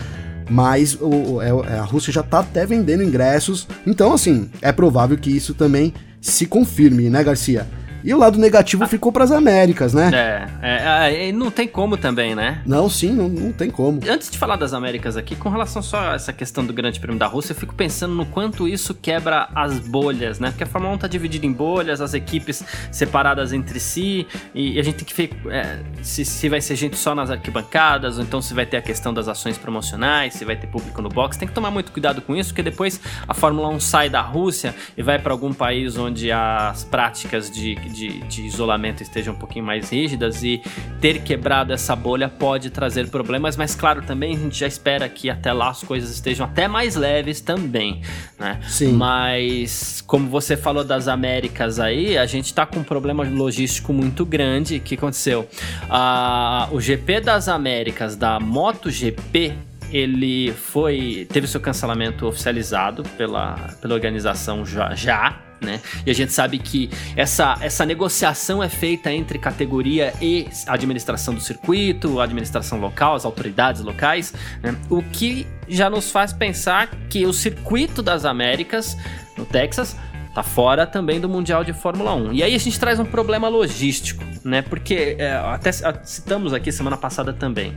Mas 0.50 0.98
o, 1.00 1.40
é, 1.40 1.48
é, 1.48 1.78
a 1.78 1.84
Rússia 1.84 2.12
já 2.12 2.22
tá 2.22 2.40
até 2.40 2.66
vendendo 2.66 3.02
ingressos. 3.02 3.66
Então, 3.86 4.12
assim, 4.12 4.50
é 4.60 4.72
provável 4.72 5.16
que 5.16 5.30
isso 5.30 5.54
também 5.54 5.92
se 6.20 6.46
confirme, 6.46 7.08
né, 7.08 7.22
Garcia? 7.22 7.66
E 8.04 8.12
o 8.12 8.18
lado 8.18 8.38
negativo 8.38 8.84
ah. 8.84 8.86
ficou 8.86 9.10
para 9.10 9.24
as 9.24 9.32
Américas, 9.32 9.94
né? 9.94 10.10
É, 10.12 11.08
é, 11.08 11.28
é, 11.28 11.32
não 11.32 11.50
tem 11.50 11.66
como 11.66 11.96
também, 11.96 12.34
né? 12.34 12.60
Não, 12.66 12.86
sim, 12.86 13.10
não, 13.10 13.30
não 13.30 13.50
tem 13.50 13.70
como. 13.70 14.00
Antes 14.06 14.30
de 14.30 14.36
falar 14.36 14.56
das 14.56 14.74
Américas 14.74 15.16
aqui, 15.16 15.34
com 15.34 15.48
relação 15.48 15.80
só 15.80 16.10
a 16.10 16.14
essa 16.14 16.30
questão 16.30 16.66
do 16.66 16.74
Grande 16.74 17.00
Prêmio 17.00 17.18
da 17.18 17.26
Rússia, 17.26 17.52
eu 17.52 17.56
fico 17.56 17.74
pensando 17.74 18.14
no 18.14 18.26
quanto 18.26 18.68
isso 18.68 18.94
quebra 18.94 19.48
as 19.54 19.78
bolhas, 19.78 20.38
né? 20.38 20.50
Porque 20.50 20.64
a 20.64 20.66
Fórmula 20.66 20.94
1 20.96 20.98
tá 20.98 21.06
dividida 21.06 21.46
em 21.46 21.52
bolhas, 21.52 22.02
as 22.02 22.12
equipes 22.12 22.62
separadas 22.92 23.54
entre 23.54 23.80
si, 23.80 24.26
e 24.54 24.78
a 24.78 24.82
gente 24.82 24.96
tem 24.96 25.06
que 25.06 25.14
ver 25.14 25.30
é, 25.50 25.78
se, 26.02 26.26
se 26.26 26.48
vai 26.50 26.60
ser 26.60 26.76
gente 26.76 26.98
só 26.98 27.14
nas 27.14 27.30
arquibancadas, 27.30 28.18
ou 28.18 28.22
então 28.22 28.42
se 28.42 28.52
vai 28.52 28.66
ter 28.66 28.76
a 28.76 28.82
questão 28.82 29.14
das 29.14 29.28
ações 29.28 29.56
promocionais, 29.56 30.34
se 30.34 30.44
vai 30.44 30.56
ter 30.56 30.66
público 30.66 31.00
no 31.00 31.08
box. 31.08 31.38
Tem 31.38 31.48
que 31.48 31.54
tomar 31.54 31.70
muito 31.70 31.90
cuidado 31.90 32.20
com 32.20 32.36
isso, 32.36 32.50
porque 32.50 32.62
depois 32.62 33.00
a 33.26 33.32
Fórmula 33.32 33.68
1 33.70 33.80
sai 33.80 34.10
da 34.10 34.20
Rússia 34.20 34.74
e 34.94 35.02
vai 35.02 35.18
para 35.18 35.32
algum 35.32 35.54
país 35.54 35.96
onde 35.96 36.30
as 36.30 36.84
práticas 36.84 37.50
de 37.50 37.74
de, 37.94 38.20
de 38.24 38.42
isolamento 38.42 39.02
estejam 39.02 39.34
um 39.34 39.38
pouquinho 39.38 39.64
mais 39.64 39.90
rígidas 39.90 40.42
e 40.42 40.60
ter 41.00 41.22
quebrado 41.22 41.72
essa 41.72 41.94
bolha 41.94 42.28
pode 42.28 42.70
trazer 42.70 43.08
problemas, 43.08 43.56
mas 43.56 43.74
claro, 43.74 44.02
também 44.02 44.34
a 44.34 44.38
gente 44.38 44.58
já 44.58 44.66
espera 44.66 45.08
que 45.08 45.30
até 45.30 45.52
lá 45.52 45.70
as 45.70 45.82
coisas 45.82 46.10
estejam 46.10 46.44
até 46.44 46.66
mais 46.66 46.96
leves 46.96 47.40
também, 47.40 48.02
né? 48.38 48.58
Sim. 48.68 48.92
Mas 48.92 50.02
como 50.06 50.28
você 50.28 50.56
falou 50.56 50.84
das 50.84 51.08
Américas 51.08 51.78
aí, 51.78 52.18
a 52.18 52.26
gente 52.26 52.52
tá 52.52 52.66
com 52.66 52.80
um 52.80 52.84
problema 52.84 53.24
logístico 53.24 53.92
muito 53.92 54.26
grande. 54.26 54.76
O 54.76 54.80
que 54.80 54.94
aconteceu? 54.94 55.48
Ah, 55.88 56.68
o 56.72 56.80
GP 56.80 57.20
das 57.20 57.48
Américas 57.48 58.16
da 58.16 58.40
MotoGP 58.40 59.54
ele 59.94 60.52
foi 60.52 61.24
teve 61.32 61.46
seu 61.46 61.60
cancelamento 61.60 62.26
oficializado 62.26 63.04
pela, 63.16 63.54
pela 63.80 63.94
organização 63.94 64.66
já, 64.66 64.92
já 64.92 65.40
né? 65.60 65.80
E 66.04 66.10
a 66.10 66.14
gente 66.14 66.32
sabe 66.32 66.58
que 66.58 66.90
essa, 67.16 67.56
essa 67.60 67.86
negociação 67.86 68.62
é 68.62 68.68
feita 68.68 69.10
entre 69.10 69.38
categoria 69.38 70.12
e 70.20 70.46
administração 70.66 71.32
do 71.32 71.40
circuito, 71.40 72.20
administração 72.20 72.78
local, 72.80 73.14
as 73.14 73.24
autoridades 73.24 73.80
locais, 73.80 74.34
né? 74.62 74.76
o 74.90 75.00
que 75.00 75.46
já 75.66 75.88
nos 75.88 76.10
faz 76.10 76.34
pensar 76.34 76.90
que 77.08 77.24
o 77.24 77.32
circuito 77.32 78.02
das 78.02 78.26
Américas, 78.26 78.94
no 79.38 79.46
Texas, 79.46 79.96
tá 80.34 80.42
fora 80.42 80.86
também 80.86 81.18
do 81.18 81.30
Mundial 81.30 81.64
de 81.64 81.72
Fórmula 81.72 82.14
1. 82.14 82.32
E 82.34 82.42
aí 82.42 82.54
a 82.54 82.58
gente 82.58 82.78
traz 82.78 82.98
um 82.98 83.06
problema 83.06 83.48
logístico, 83.48 84.22
né? 84.44 84.60
Porque 84.60 85.16
é, 85.18 85.32
até 85.32 85.72
citamos 85.72 86.52
aqui 86.52 86.70
semana 86.70 86.98
passada 86.98 87.32
também. 87.32 87.74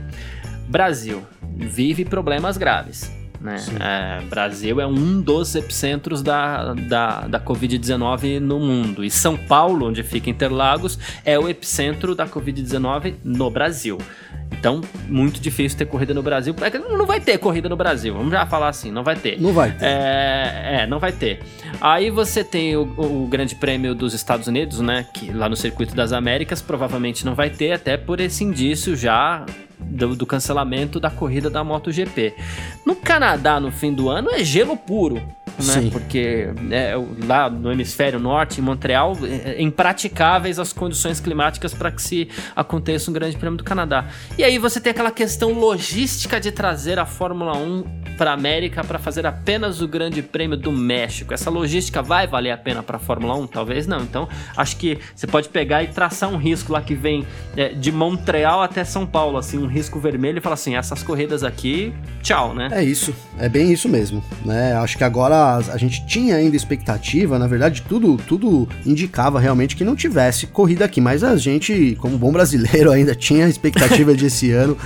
Brasil 0.68 1.24
vive 1.58 2.04
problemas 2.04 2.56
graves 2.56 3.18
né? 3.40 3.56
É, 3.80 4.24
Brasil 4.24 4.80
é 4.80 4.86
um 4.86 5.20
dos 5.20 5.54
epicentros 5.54 6.22
da, 6.22 6.74
da, 6.74 7.20
da 7.26 7.40
Covid-19 7.40 8.40
no 8.40 8.58
mundo. 8.58 9.04
E 9.04 9.10
São 9.10 9.36
Paulo, 9.36 9.88
onde 9.88 10.02
fica 10.02 10.28
Interlagos, 10.28 10.98
é 11.24 11.38
o 11.38 11.48
epicentro 11.48 12.14
da 12.14 12.26
Covid-19 12.26 13.14
no 13.24 13.50
Brasil. 13.50 13.98
Então, 14.50 14.80
muito 15.06 15.40
difícil 15.40 15.78
ter 15.78 15.86
corrida 15.86 16.12
no 16.12 16.22
Brasil. 16.22 16.54
É 16.60 16.78
não 16.78 17.06
vai 17.06 17.20
ter 17.20 17.38
corrida 17.38 17.68
no 17.68 17.76
Brasil, 17.76 18.14
vamos 18.14 18.32
já 18.32 18.44
falar 18.46 18.68
assim, 18.68 18.90
não 18.90 19.04
vai 19.04 19.14
ter. 19.14 19.40
Não 19.40 19.52
vai 19.52 19.70
ter. 19.70 19.84
É, 19.84 20.80
é 20.82 20.86
não 20.86 20.98
vai 20.98 21.12
ter. 21.12 21.40
Aí 21.80 22.10
você 22.10 22.42
tem 22.42 22.76
o, 22.76 22.82
o, 22.82 23.26
Grande 23.28 23.54
Prêmio 23.54 23.94
dos 23.94 24.14
Estados 24.14 24.48
Unidos, 24.48 24.80
né? 24.80 25.06
Que 25.14 25.30
lá 25.32 25.48
no 25.48 25.56
Circuito 25.56 25.94
das 25.94 26.12
Américas 26.12 26.60
provavelmente 26.60 27.24
não 27.24 27.34
vai 27.34 27.50
ter, 27.50 27.72
até 27.72 27.96
por 27.96 28.20
esse 28.20 28.42
indício 28.42 28.96
já 28.96 29.44
do, 29.80 30.14
do, 30.14 30.26
cancelamento 30.26 30.98
da 31.00 31.10
corrida 31.10 31.48
da 31.48 31.62
MotoGP. 31.62 32.34
No 32.84 32.96
Canadá, 32.96 33.60
no 33.60 33.70
fim 33.70 33.92
do 33.92 34.08
ano, 34.08 34.30
é 34.30 34.44
gelo 34.44 34.76
puro. 34.76 35.22
Né? 35.58 35.64
Sim. 35.64 35.90
Porque 35.90 36.48
é, 36.70 36.94
lá 37.26 37.50
no 37.50 37.72
hemisfério 37.72 38.20
norte, 38.20 38.60
em 38.60 38.64
Montreal, 38.64 39.16
é, 39.22 39.52
é 39.52 39.62
impraticáveis 39.62 40.58
as 40.58 40.72
condições 40.72 41.20
climáticas 41.20 41.74
para 41.74 41.90
que 41.90 42.00
se 42.00 42.28
aconteça 42.54 43.10
um 43.10 43.14
grande 43.14 43.36
prêmio 43.36 43.56
do 43.56 43.64
Canadá. 43.64 44.06
E 44.36 44.44
aí 44.44 44.58
você 44.58 44.80
tem 44.80 44.90
aquela 44.90 45.10
questão 45.10 45.52
logística 45.52 46.40
de 46.40 46.52
trazer 46.52 46.98
a 46.98 47.06
Fórmula 47.06 47.56
1 47.56 47.84
para 48.16 48.32
a 48.32 48.34
América 48.34 48.82
para 48.82 48.98
fazer 48.98 49.26
apenas 49.26 49.80
o 49.80 49.88
Grande 49.88 50.22
Prêmio 50.22 50.56
do 50.56 50.72
México. 50.72 51.32
Essa 51.32 51.50
logística 51.50 52.02
vai 52.02 52.26
valer 52.26 52.50
a 52.50 52.56
pena 52.56 52.82
para 52.82 52.96
a 52.96 53.00
Fórmula 53.00 53.34
1? 53.36 53.46
Talvez 53.46 53.86
não. 53.86 54.00
Então, 54.00 54.28
acho 54.56 54.76
que 54.76 54.98
você 55.14 55.26
pode 55.26 55.48
pegar 55.48 55.82
e 55.82 55.88
traçar 55.88 56.28
um 56.28 56.36
risco 56.36 56.72
lá 56.72 56.82
que 56.82 56.94
vem 56.94 57.26
é, 57.56 57.68
de 57.68 57.92
Montreal 57.92 58.62
até 58.62 58.84
São 58.84 59.06
Paulo, 59.06 59.38
assim, 59.38 59.58
um 59.58 59.66
risco 59.66 59.98
vermelho 59.98 60.38
e 60.38 60.40
falar 60.40 60.54
assim: 60.54 60.76
essas 60.76 61.02
corridas 61.02 61.44
aqui, 61.44 61.94
tchau, 62.22 62.54
né? 62.54 62.68
É 62.72 62.82
isso, 62.82 63.14
é 63.38 63.48
bem 63.48 63.72
isso 63.72 63.88
mesmo, 63.88 64.22
né? 64.44 64.74
Acho 64.74 64.98
que 64.98 65.04
agora 65.04 65.47
a 65.56 65.76
gente 65.76 66.06
tinha 66.06 66.36
ainda 66.36 66.56
expectativa, 66.56 67.38
na 67.38 67.46
verdade, 67.46 67.82
tudo, 67.88 68.16
tudo 68.16 68.68
indicava 68.84 69.40
realmente 69.40 69.74
que 69.74 69.84
não 69.84 69.96
tivesse 69.96 70.46
corrida 70.46 70.84
aqui, 70.84 71.00
mas 71.00 71.24
a 71.24 71.36
gente, 71.36 71.96
como 72.00 72.18
bom 72.18 72.30
brasileiro, 72.30 72.90
ainda 72.92 73.14
tinha 73.14 73.48
expectativa 73.48 74.14
de 74.14 74.26
esse 74.26 74.50
ano 74.50 74.76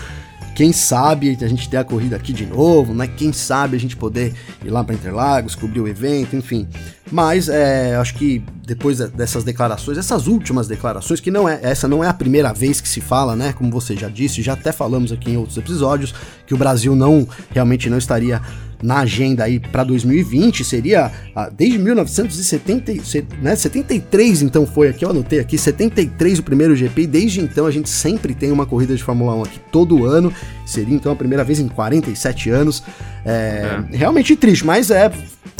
quem 0.55 0.73
sabe 0.73 1.37
a 1.41 1.49
gente 1.49 1.69
ter 1.69 1.79
a 1.79 1.85
corrida 1.85 2.17
aqui 2.17 2.33
de 2.33 2.45
novo, 2.45 2.93
né? 2.95 3.07
Quem 3.07 3.33
sabe 3.33 3.77
a 3.77 3.81
gente 3.81 3.97
poder 3.97 4.35
ir 4.65 4.71
lá 4.71 4.85
para 4.85 4.95
Interlagos, 4.95 5.55
cobrir 5.55 5.81
o 5.81 5.89
evento, 5.89 6.37
enfim. 6.37 6.69
Mas 7.11 7.49
é, 7.49 7.97
acho 7.97 8.15
que 8.15 8.45
depois 8.67 8.99
dessas 8.99 9.45
declarações, 9.45 9.99
essas 9.99 10.27
últimas 10.27 10.69
declarações, 10.69 11.21
que 11.21 11.31
não 11.31 11.49
é 11.49 11.59
essa 11.63 11.89
não 11.89 12.05
é 12.05 12.09
a 12.09 12.15
primeira 12.15 12.53
vez 12.53 12.81
que 12.81 12.89
se 12.89 13.01
fala, 13.01 13.35
né? 13.35 13.53
Como 13.53 13.71
você 13.71 13.97
já 13.97 14.09
disse, 14.09 14.43
já 14.43 14.53
até 14.53 14.73
falamos 14.73 15.11
aqui 15.11 15.31
em 15.31 15.37
outros 15.37 15.57
episódios, 15.57 16.15
que 16.47 16.55
o 16.55 16.59
Brasil 16.59 16.95
não 16.95 17.27
realmente 17.51 17.89
não 17.89 17.99
estaria 17.99 18.41
na 18.83 18.99
agenda 19.01 19.45
aí 19.45 19.61
para 19.61 19.85
2020 19.85 20.65
seria 20.65 21.13
ah, 21.35 21.49
desde 21.49 21.79
1970, 21.79 22.93
né, 23.41 23.55
73 23.55 24.43
então 24.43 24.67
foi 24.67 24.89
aqui, 24.89 25.05
eu 25.05 25.11
anotei 25.11 25.39
aqui, 25.39 25.57
73 25.57 26.41
o 26.41 26.43
primeiro 26.43 26.75
GP 26.75 27.03
e 27.03 27.07
desde 27.07 27.41
então 27.41 27.67
a 27.67 27.71
gente 27.71 27.89
sempre 27.89 28.35
tem 28.35 28.51
uma 28.51 28.67
corrida 28.67 28.95
de 28.95 29.03
Fórmula 29.03 29.35
1 29.37 29.43
aqui 29.45 29.61
todo 29.71 30.05
ano, 30.05 30.33
seria 30.67 30.95
então 30.95 31.13
a 31.13 31.17
primeira 31.17 31.45
vez 31.45 31.61
em 31.61 31.69
47 31.69 32.51
anos, 32.51 32.83
é, 33.25 33.83
é. 33.93 33.97
realmente 33.97 34.35
triste, 34.35 34.67
mas 34.67 34.91
é 34.91 35.11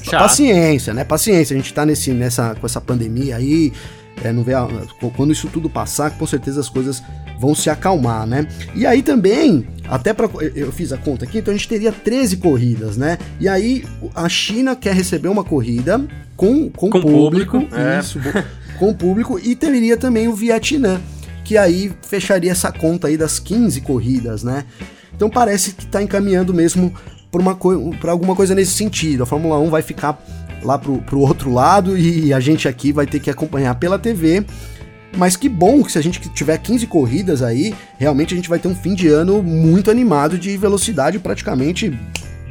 Chato. 0.03 0.21
paciência, 0.21 0.93
né, 0.93 1.05
paciência, 1.05 1.55
a 1.55 1.57
gente 1.57 1.73
tá 1.73 1.87
nesse, 1.87 2.11
nessa, 2.11 2.57
com 2.57 2.67
essa 2.67 2.81
pandemia 2.81 3.37
aí, 3.37 3.73
é, 4.25 4.33
não 4.33 4.43
vê 4.43 4.55
a, 4.55 4.69
quando 5.17 5.33
isso 5.33 5.49
tudo 5.49 5.71
passar, 5.71 6.11
com 6.11 6.27
certeza 6.27 6.61
as 6.61 6.69
coisas 6.69 7.03
vão 7.43 7.57
se 7.57 7.69
acalmar, 7.69 8.25
né? 8.25 8.47
E 8.73 8.87
aí 8.87 9.03
também, 9.03 9.67
até 9.89 10.13
para 10.13 10.31
eu 10.55 10.71
fiz 10.71 10.93
a 10.93 10.97
conta 10.97 11.25
aqui, 11.25 11.39
então 11.39 11.53
a 11.53 11.57
gente 11.57 11.69
teria 11.69 11.91
13 11.91 12.37
corridas, 12.37 12.97
né? 12.97 13.19
E 13.41 13.49
aí 13.49 13.85
a 14.15 14.29
China 14.29 14.77
quer 14.77 14.95
receber 14.95 15.27
uma 15.27 15.43
corrida 15.43 16.01
com, 16.37 16.71
com, 16.71 16.89
com 16.89 17.01
público, 17.01 17.59
público 17.59 17.77
é. 17.77 17.99
isso, 17.99 18.21
com 18.79 18.95
público 18.95 19.41
e 19.43 19.57
teria 19.57 19.97
também 19.97 20.29
o 20.29 20.35
Vietnã, 20.35 21.01
que 21.45 21.59
aí 21.59 21.91
fecharia 22.03 22.53
essa 22.53 22.71
conta 22.71 23.09
aí 23.09 23.17
das 23.17 23.41
15 23.41 23.81
corridas, 23.81 24.45
né? 24.45 24.65
Então 25.13 25.29
parece 25.29 25.73
que 25.73 25.85
está 25.85 26.01
encaminhando 26.01 26.55
mesmo 26.55 26.95
para 28.01 28.13
alguma 28.13 28.37
coisa 28.37 28.55
nesse 28.55 28.73
sentido. 28.73 29.25
A 29.25 29.27
Fórmula 29.27 29.59
1 29.59 29.69
vai 29.69 29.83
ficar 29.83 30.25
lá 30.63 30.79
pro, 30.79 30.99
pro 30.99 31.19
outro 31.19 31.53
lado 31.53 31.99
e 31.99 32.33
a 32.33 32.39
gente 32.39 32.69
aqui 32.69 32.93
vai 32.93 33.07
ter 33.07 33.19
que 33.19 33.31
acompanhar 33.31 33.75
pela 33.75 33.99
TV. 33.99 34.45
Mas 35.17 35.37
que 35.37 35.49
bom 35.49 35.83
que 35.83 35.93
se 35.93 35.99
a 35.99 36.03
gente 36.03 36.21
tiver 36.31 36.59
15 36.59 36.87
corridas 36.87 37.43
aí, 37.43 37.75
realmente 37.99 38.33
a 38.33 38.37
gente 38.37 38.49
vai 38.49 38.59
ter 38.59 38.69
um 38.69 38.75
fim 38.75 38.95
de 38.95 39.09
ano 39.09 39.43
muito 39.43 39.91
animado 39.91 40.39
de 40.39 40.57
velocidade 40.57 41.19
praticamente 41.19 41.93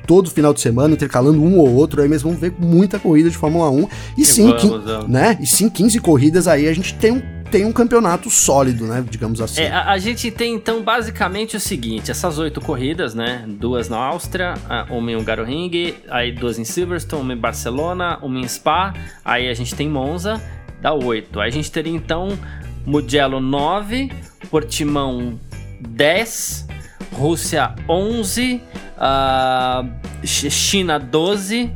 todo 0.06 0.30
final 0.30 0.54
de 0.54 0.62
semana, 0.62 0.94
intercalando 0.94 1.42
um 1.42 1.58
ou 1.58 1.74
outro, 1.74 2.02
aí 2.02 2.10
mesmo 2.10 2.30
vamos 2.30 2.42
ver 2.42 2.54
muita 2.60 3.00
corrida 3.00 3.30
de 3.30 3.38
Fórmula 3.38 3.70
1. 3.70 3.88
E 4.18 4.26
sim, 4.26 4.48
vamos, 4.48 4.84
vamos. 4.84 5.08
né? 5.08 5.38
E 5.40 5.48
sim, 5.48 5.70
15 5.70 6.00
corridas 6.00 6.48
aí 6.48 6.68
a 6.68 6.74
gente 6.74 6.94
tem 6.96 7.12
um 7.12 7.22
tem 7.52 7.66
um 7.66 7.72
campeonato 7.74 8.30
sólido, 8.30 8.86
né? 8.86 9.04
Digamos 9.08 9.42
assim. 9.42 9.62
É, 9.62 9.70
a, 9.70 9.92
a, 9.92 9.98
gente 9.98 10.32
tem 10.32 10.56
então 10.56 10.82
basicamente 10.82 11.58
o 11.58 11.60
seguinte: 11.60 12.10
essas 12.10 12.40
oito 12.40 12.62
corridas, 12.62 13.14
né? 13.14 13.44
Duas 13.46 13.90
na 13.90 13.98
Áustria, 13.98 14.54
uma 14.90 15.12
em 15.12 15.18
Hungaroring, 15.18 15.94
aí 16.10 16.32
duas 16.32 16.58
em 16.58 16.64
Silverstone, 16.64 17.22
uma 17.22 17.34
em 17.34 17.38
Barcelona, 17.38 18.18
uma 18.22 18.40
em 18.40 18.48
Spa, 18.48 18.94
aí 19.24 19.50
a 19.50 19.54
gente 19.54 19.76
tem 19.76 19.90
Monza, 19.90 20.42
dá 20.82 20.94
oito. 20.94 21.40
Aí 21.40 21.50
a 21.50 21.52
gente 21.52 21.72
teria 21.72 21.94
então 21.94 22.38
Mugello 22.86 23.40
9, 23.40 24.12
Portimão 24.50 25.40
10, 25.80 26.68
Rússia 27.14 27.76
11, 27.88 28.62
uh, 28.98 30.28
China 30.28 31.00
12, 31.00 31.72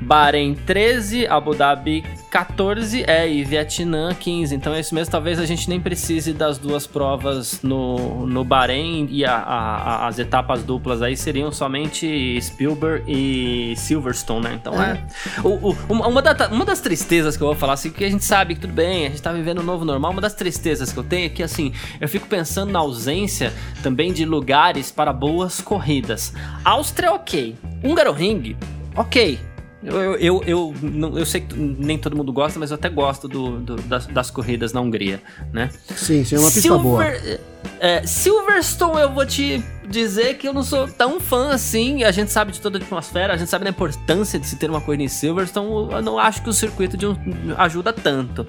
Bahrein 0.00 0.54
13, 0.54 1.26
Abu 1.26 1.54
Dhabi 1.54 2.04
14 2.32 3.04
é 3.06 3.30
e 3.30 3.44
Vietnã 3.44 4.14
15. 4.14 4.54
Então 4.54 4.72
é 4.72 4.80
isso 4.80 4.94
mesmo. 4.94 5.12
Talvez 5.12 5.38
a 5.38 5.44
gente 5.44 5.68
nem 5.68 5.78
precise 5.78 6.32
das 6.32 6.56
duas 6.56 6.86
provas 6.86 7.62
no, 7.62 8.26
no 8.26 8.42
Bahrein 8.42 9.06
e 9.10 9.22
a, 9.22 9.36
a, 9.36 10.06
as 10.08 10.18
etapas 10.18 10.62
duplas 10.64 11.02
aí 11.02 11.14
seriam 11.14 11.52
somente 11.52 12.40
Spielberg 12.40 13.04
e 13.06 13.76
Silverstone, 13.76 14.44
né? 14.44 14.58
Então 14.58 14.82
é. 14.82 14.92
é 15.36 15.40
o, 15.46 15.72
o, 15.72 15.76
uma, 15.90 16.22
da, 16.22 16.48
uma 16.48 16.64
das 16.64 16.80
tristezas 16.80 17.36
que 17.36 17.42
eu 17.42 17.48
vou 17.48 17.56
falar, 17.56 17.74
assim, 17.74 17.90
que 17.90 18.02
a 18.02 18.10
gente 18.10 18.24
sabe 18.24 18.54
que 18.54 18.62
tudo 18.62 18.72
bem, 18.72 19.06
a 19.06 19.10
gente 19.10 19.20
tá 19.20 19.30
vivendo 19.30 19.60
um 19.60 19.64
novo 19.64 19.84
normal. 19.84 20.10
Uma 20.10 20.22
das 20.22 20.32
tristezas 20.32 20.90
que 20.90 20.98
eu 20.98 21.04
tenho 21.04 21.26
é 21.26 21.28
que, 21.28 21.42
assim, 21.42 21.74
eu 22.00 22.08
fico 22.08 22.26
pensando 22.26 22.72
na 22.72 22.78
ausência 22.78 23.52
também 23.82 24.10
de 24.10 24.24
lugares 24.24 24.90
para 24.90 25.12
boas 25.12 25.60
corridas. 25.60 26.32
Áustria, 26.64 27.12
ok. 27.12 27.54
Hungaroring, 27.84 28.56
ok 28.96 29.51
eu, 29.82 29.94
eu, 29.94 30.42
eu, 30.46 30.74
eu, 30.82 31.18
eu 31.18 31.26
sei 31.26 31.40
que 31.40 31.54
nem 31.56 31.98
todo 31.98 32.16
mundo 32.16 32.32
gosta, 32.32 32.58
mas 32.58 32.70
eu 32.70 32.76
até 32.76 32.88
gosto 32.88 33.26
do, 33.26 33.58
do 33.58 33.76
das, 33.82 34.06
das, 34.06 34.30
corridas 34.30 34.72
na 34.72 34.80
Hungria, 34.80 35.20
né? 35.52 35.70
Sim, 35.96 36.24
sim, 36.24 36.36
é 36.36 36.38
uma 36.38 36.50
pista 36.50 36.60
Silver, 36.60 36.82
boa. 36.82 37.40
É, 37.80 38.06
Silverstone, 38.06 39.00
eu 39.00 39.12
vou 39.12 39.26
te 39.26 39.62
dizer 39.88 40.38
que 40.38 40.46
eu 40.46 40.54
não 40.54 40.62
sou 40.62 40.86
tão 40.86 41.20
fã 41.20 41.50
assim. 41.50 42.04
A 42.04 42.12
gente 42.12 42.30
sabe 42.30 42.52
de 42.52 42.60
toda 42.60 42.78
a 42.78 42.80
atmosfera, 42.80 43.34
a 43.34 43.36
gente 43.36 43.50
sabe 43.50 43.64
da 43.64 43.70
importância 43.70 44.38
de 44.38 44.46
se 44.46 44.56
ter 44.56 44.70
uma 44.70 44.80
corrida 44.80 45.02
em 45.02 45.08
Silverstone. 45.08 45.92
Eu 45.92 46.02
não 46.02 46.18
acho 46.18 46.42
que 46.42 46.48
o 46.48 46.52
circuito 46.52 46.96
de 46.96 47.06
um, 47.06 47.16
ajuda 47.56 47.92
tanto. 47.92 48.46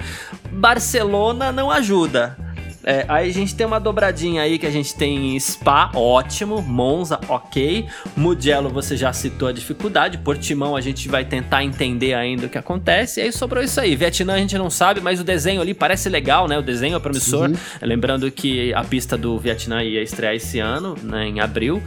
Barcelona 0.52 1.52
não 1.52 1.72
ajuda. 1.72 2.38
É, 2.84 3.06
aí 3.08 3.30
a 3.30 3.34
gente 3.34 3.56
tem 3.56 3.66
uma 3.66 3.80
dobradinha 3.80 4.42
aí 4.42 4.60
que 4.60 4.66
a 4.66 4.72
gente 4.72 4.94
tem 4.96 5.40
Spa, 5.40 5.92
ótimo, 5.96 6.62
Monza, 6.62 7.20
ok, 7.28 7.86
Mugello 8.16 8.70
você 8.70 8.98
já 8.98 9.14
citou 9.14 9.48
a 9.48 9.52
dificuldade, 9.52 10.18
Portimão 10.18 10.76
a 10.76 10.82
gente 10.82 11.08
vai 11.08 11.24
tentar 11.24 11.64
entender 11.64 12.14
ainda 12.14 12.48
o 12.48 12.50
que 12.50 12.58
acontece, 12.58 13.20
e 13.20 13.24
aí 13.24 13.32
sobrou 13.32 13.64
isso 13.64 13.80
aí. 13.80 13.96
Vietnã 13.96 14.34
a 14.34 14.38
gente 14.38 14.58
não 14.58 14.70
sabe, 14.70 15.00
mas 15.00 15.20
o 15.20 15.24
desenho 15.24 15.62
ali 15.62 15.74
parece 15.74 16.10
legal, 16.10 16.48
né? 16.48 16.58
O 16.58 16.62
desenho 16.62 16.96
é 16.96 17.00
promissor. 17.00 17.50
Uhum. 17.50 17.56
Lembrando 17.82 18.30
que 18.30 18.74
a 18.74 18.84
pista 18.84 19.18
do 19.18 19.40
Vietnã 19.40 19.82
ia 19.82 20.02
estrear 20.02 20.36
esse 20.36 20.60
ano, 20.60 20.96
né, 21.02 21.28
em 21.28 21.40
abril 21.40 21.82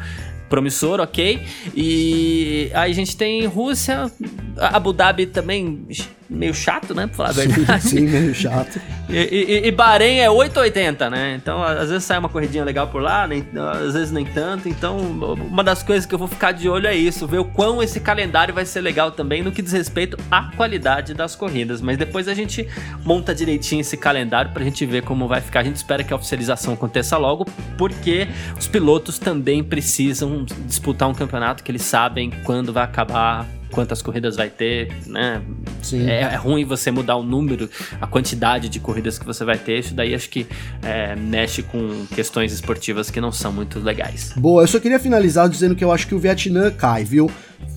promissor, 0.49 1.01
ok. 1.01 1.41
E 1.75 2.71
aí 2.73 2.91
a 2.91 2.95
gente 2.95 3.17
tem 3.17 3.47
Rússia, 3.47 4.11
Abu 4.57 4.93
Dhabi 4.93 5.27
também 5.27 5.87
meio 6.29 6.55
chato, 6.55 6.95
né? 6.95 7.07
Pra 7.07 7.17
falar 7.17 7.29
a 7.31 7.33
verdade. 7.33 7.89
Sim, 7.89 8.07
meio 8.07 8.35
chato. 8.35 8.81
E, 9.09 9.15
e, 9.15 9.69
e 9.69 9.71
Bahrein 9.71 10.19
é 10.19 10.29
880, 10.29 11.09
né? 11.09 11.37
Então, 11.41 11.63
às 11.63 11.91
vezes 11.91 12.03
sai 12.03 12.19
uma 12.19 12.29
corridinha 12.29 12.65
legal 12.65 12.89
por 12.89 13.01
lá, 13.01 13.25
nem, 13.25 13.47
às 13.87 13.95
vezes 13.95 14.11
nem 14.11 14.25
tanto. 14.25 14.69
Então, 14.69 14.99
uma 14.99 15.63
das 15.63 15.81
coisas 15.81 16.05
que 16.05 16.13
eu 16.13 16.19
vou 16.19 16.27
ficar 16.27 16.51
de 16.51 16.69
olho 16.69 16.89
é 16.89 16.97
isso, 16.97 17.25
ver 17.25 17.39
o 17.39 17.45
quão 17.45 17.81
esse 17.81 18.01
calendário 18.01 18.53
vai 18.53 18.67
ser 18.67 18.81
legal 18.81 19.13
também 19.13 19.45
no 19.45 19.53
que 19.53 19.63
diz 19.63 19.71
respeito 19.73 20.19
à 20.29 20.51
qualidade 20.57 21.15
das 21.15 21.37
corridas. 21.37 21.81
Mas 21.81 21.97
depois 21.97 22.27
a 22.27 22.35
gente 22.35 22.69
monta 23.05 23.33
direitinho 23.33 23.81
esse 23.81 23.97
calendário 23.97 24.51
pra 24.51 24.65
gente 24.65 24.85
ver 24.85 25.05
como 25.05 25.29
vai 25.29 25.41
ficar. 25.41 25.61
A 25.61 25.65
gente 25.65 25.77
espera 25.77 26.03
que 26.03 26.13
a 26.13 26.17
oficialização 26.17 26.75
aconteça 26.75 27.17
logo, 27.17 27.47
porque 27.79 28.27
os 28.59 28.67
pilotos 28.67 29.21
também 29.21 29.63
precisam 29.63 30.45
disputar 30.67 31.09
um 31.09 31.15
campeonato 31.15 31.63
que 31.63 31.71
eles 31.71 31.83
sabem 31.83 32.33
quando 32.45 32.73
vai 32.73 32.83
acabar 32.83 33.47
quantas 33.71 34.03
corridas 34.03 34.37
vai 34.37 34.49
ter, 34.49 34.93
né? 35.07 35.43
Sim. 35.83 36.09
É, 36.09 36.23
é, 36.23 36.37
ruim 36.37 36.65
você 36.65 36.91
mudar 36.91 37.17
o 37.17 37.23
número, 37.23 37.69
a 38.01 38.07
quantidade 38.07 38.69
de 38.69 38.81
corridas 38.81 39.19
que 39.19 39.27
você 39.27 39.45
vai 39.45 39.59
ter. 39.59 39.79
Isso 39.79 39.95
daí 39.95 40.15
acho 40.15 40.29
que 40.29 40.47
é, 40.83 41.15
mexe 41.17 41.63
com 41.63 42.07
questões 42.15 42.53
esportivas 42.53 43.11
que 43.11 43.21
não 43.21 43.33
são 43.33 43.53
muito 43.53 43.79
legais. 43.79 44.33
Boa, 44.37 44.63
eu 44.63 44.67
só 44.67 44.79
queria 44.79 44.99
finalizar 44.99 45.49
dizendo 45.49 45.75
que 45.75 45.85
eu 45.85 45.93
acho 45.93 46.07
que 46.07 46.15
o 46.15 46.19
Vietnã 46.19 46.71
cai, 46.71 47.05
viu? 47.05 47.31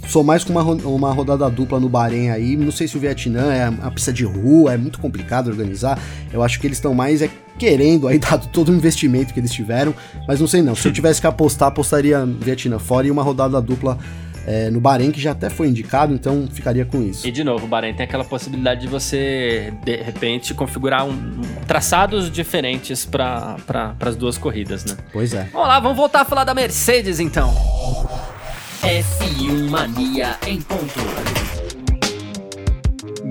sou 0.08 0.24
mais 0.24 0.44
com 0.44 0.54
uma, 0.54 0.64
uma 0.64 1.14
rodada 1.14 1.50
dupla 1.50 1.80
no 1.80 1.88
Bahrein 1.88 2.30
aí. 2.30 2.56
Não 2.56 2.72
sei 2.72 2.88
se 2.88 2.98
o 2.98 3.00
Vietnã 3.00 3.54
é 3.54 3.66
a 3.66 3.92
pista 3.92 4.12
de 4.12 4.24
rua, 4.24 4.74
é 4.74 4.78
muito 4.78 5.00
complicado 5.00 5.48
organizar. 5.48 6.00
Eu 6.34 6.44
acho 6.44 6.60
que 6.60 6.68
eles 6.68 6.78
estão 6.78 6.94
mais 6.94 7.22
é, 7.22 7.30
querendo 7.58 8.08
aí, 8.08 8.18
dado 8.20 8.48
todo 8.48 8.70
o 8.70 8.76
investimento 8.76 9.34
que 9.34 9.40
eles 9.40 9.52
tiveram. 9.52 9.94
Mas 10.28 10.40
não 10.40 10.48
sei 10.48 10.62
não. 10.62 10.76
Se 10.76 10.88
eu 10.88 10.94
tivesse 10.94 11.22
que 11.22 11.28
apostar, 11.28 11.70
apostaria 11.70 12.26
Vietnã 12.26 12.80
fora 12.80 13.08
e 13.08 13.12
uma 13.12 13.24
rodada 13.24 13.62
dupla 13.62 13.98
é, 14.50 14.68
no 14.72 14.82
Bahrein, 14.82 15.12
que 15.12 15.22
já 15.22 15.34
até 15.34 15.48
foi 15.48 15.68
indicado, 15.68 16.12
então 16.12 16.48
ficaria 16.52 16.84
com 16.84 17.04
isso. 17.04 17.28
E 17.28 17.30
de 17.30 17.44
novo, 17.44 17.66
o 17.66 17.68
Bahrein 17.68 17.94
tem 17.94 18.04
aquela 18.04 18.26
possibilidade 18.26 18.82
de 18.82 18.88
você, 18.88 19.72
de 19.84 19.98
repente, 19.98 20.56
configurar 20.56 21.06
um, 21.06 21.40
traçados 21.68 22.32
diferentes 22.32 23.06
para 23.06 23.58
pra, 23.68 23.96
as 24.00 24.16
duas 24.16 24.40
corridas, 24.40 24.84
né? 24.84 24.98
Pois 25.14 25.36
é. 25.36 25.44
Vamos 25.54 25.68
lá, 25.68 25.80
vamos 25.80 25.96
voltar 25.96 26.22
a 26.22 26.26
falar 26.26 26.46
da 26.46 26.56
Mercedes 26.56 27.20
então. 27.20 27.54
F1 28.82 29.70
Mania 29.70 30.36
em 30.48 30.60
ponto. 30.60 31.00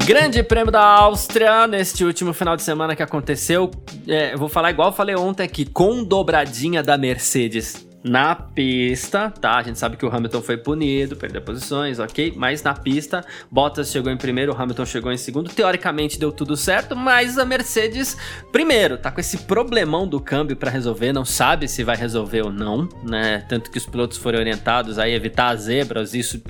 Grande 0.06 0.40
Prêmio 0.44 0.70
da 0.70 0.84
Áustria 0.84 1.66
neste 1.66 2.04
último 2.04 2.32
final 2.32 2.54
de 2.54 2.62
semana 2.62 2.94
que 2.94 3.02
aconteceu. 3.02 3.72
É, 4.06 4.34
eu 4.34 4.38
vou 4.38 4.48
falar 4.48 4.70
igual 4.70 4.90
eu 4.90 4.94
falei 4.94 5.16
ontem 5.16 5.42
aqui, 5.42 5.64
com 5.66 6.04
dobradinha 6.04 6.80
da 6.80 6.96
Mercedes 6.96 7.87
na 8.02 8.34
pista, 8.34 9.30
tá? 9.30 9.56
A 9.56 9.62
gente 9.62 9.78
sabe 9.78 9.96
que 9.96 10.06
o 10.06 10.14
Hamilton 10.14 10.40
foi 10.40 10.56
punido, 10.56 11.16
perdeu 11.16 11.42
posições, 11.42 11.98
ok? 11.98 12.32
Mas 12.36 12.62
na 12.62 12.72
pista, 12.74 13.24
Bottas 13.50 13.90
chegou 13.90 14.12
em 14.12 14.16
primeiro, 14.16 14.52
o 14.52 14.56
Hamilton 14.56 14.86
chegou 14.86 15.12
em 15.12 15.16
segundo. 15.16 15.50
Teoricamente 15.50 16.18
deu 16.18 16.30
tudo 16.30 16.56
certo, 16.56 16.94
mas 16.94 17.38
a 17.38 17.44
Mercedes, 17.44 18.16
primeiro, 18.52 18.96
tá 18.98 19.10
com 19.10 19.20
esse 19.20 19.38
problemão 19.38 20.06
do 20.06 20.20
câmbio 20.20 20.56
para 20.56 20.70
resolver, 20.70 21.12
não 21.12 21.24
sabe 21.24 21.66
se 21.66 21.82
vai 21.82 21.96
resolver 21.96 22.42
ou 22.42 22.52
não, 22.52 22.88
né? 23.02 23.44
Tanto 23.48 23.70
que 23.70 23.78
os 23.78 23.86
pilotos 23.86 24.16
foram 24.18 24.38
orientados 24.38 24.98
a 24.98 25.08
evitar 25.08 25.54
as 25.54 25.62
zebras, 25.62 26.14
isso 26.14 26.40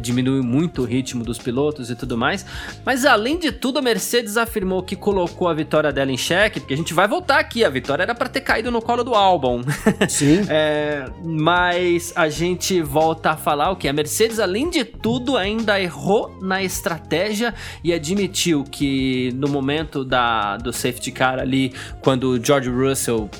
diminui 0.00 0.40
muito 0.40 0.82
o 0.82 0.84
ritmo 0.84 1.24
dos 1.24 1.38
pilotos 1.38 1.90
e 1.90 1.96
tudo 1.96 2.18
mais. 2.18 2.44
Mas 2.84 3.04
além 3.04 3.38
de 3.38 3.52
tudo, 3.52 3.78
a 3.78 3.82
Mercedes 3.82 4.36
afirmou 4.36 4.82
que 4.82 4.96
colocou 4.96 5.48
a 5.48 5.54
vitória 5.54 5.92
dela 5.92 6.10
em 6.10 6.18
xeque, 6.18 6.58
porque 6.58 6.74
a 6.74 6.76
gente 6.76 6.92
vai 6.92 7.06
voltar 7.06 7.38
aqui, 7.38 7.64
a 7.64 7.70
vitória 7.70 8.02
era 8.02 8.14
para 8.14 8.28
ter 8.28 8.40
caído 8.40 8.70
no 8.70 8.82
colo 8.82 9.04
do 9.04 9.14
Albon. 9.14 9.62
Sim. 10.08 10.44
é, 10.50 10.87
mas 11.24 12.12
a 12.16 12.28
gente 12.28 12.80
volta 12.82 13.30
a 13.30 13.36
falar 13.36 13.70
o 13.70 13.76
que 13.76 13.88
a 13.88 13.92
Mercedes, 13.92 14.38
além 14.38 14.70
de 14.70 14.84
tudo, 14.84 15.36
ainda 15.36 15.80
errou 15.80 16.38
na 16.40 16.62
estratégia 16.62 17.54
e 17.82 17.92
admitiu 17.92 18.64
que 18.64 19.32
no 19.34 19.48
momento 19.48 20.04
da, 20.04 20.56
do 20.56 20.72
safety 20.72 21.10
car 21.10 21.38
ali, 21.38 21.72
quando 22.00 22.30
o 22.30 22.44
George 22.44 22.70
Russell 22.70 23.30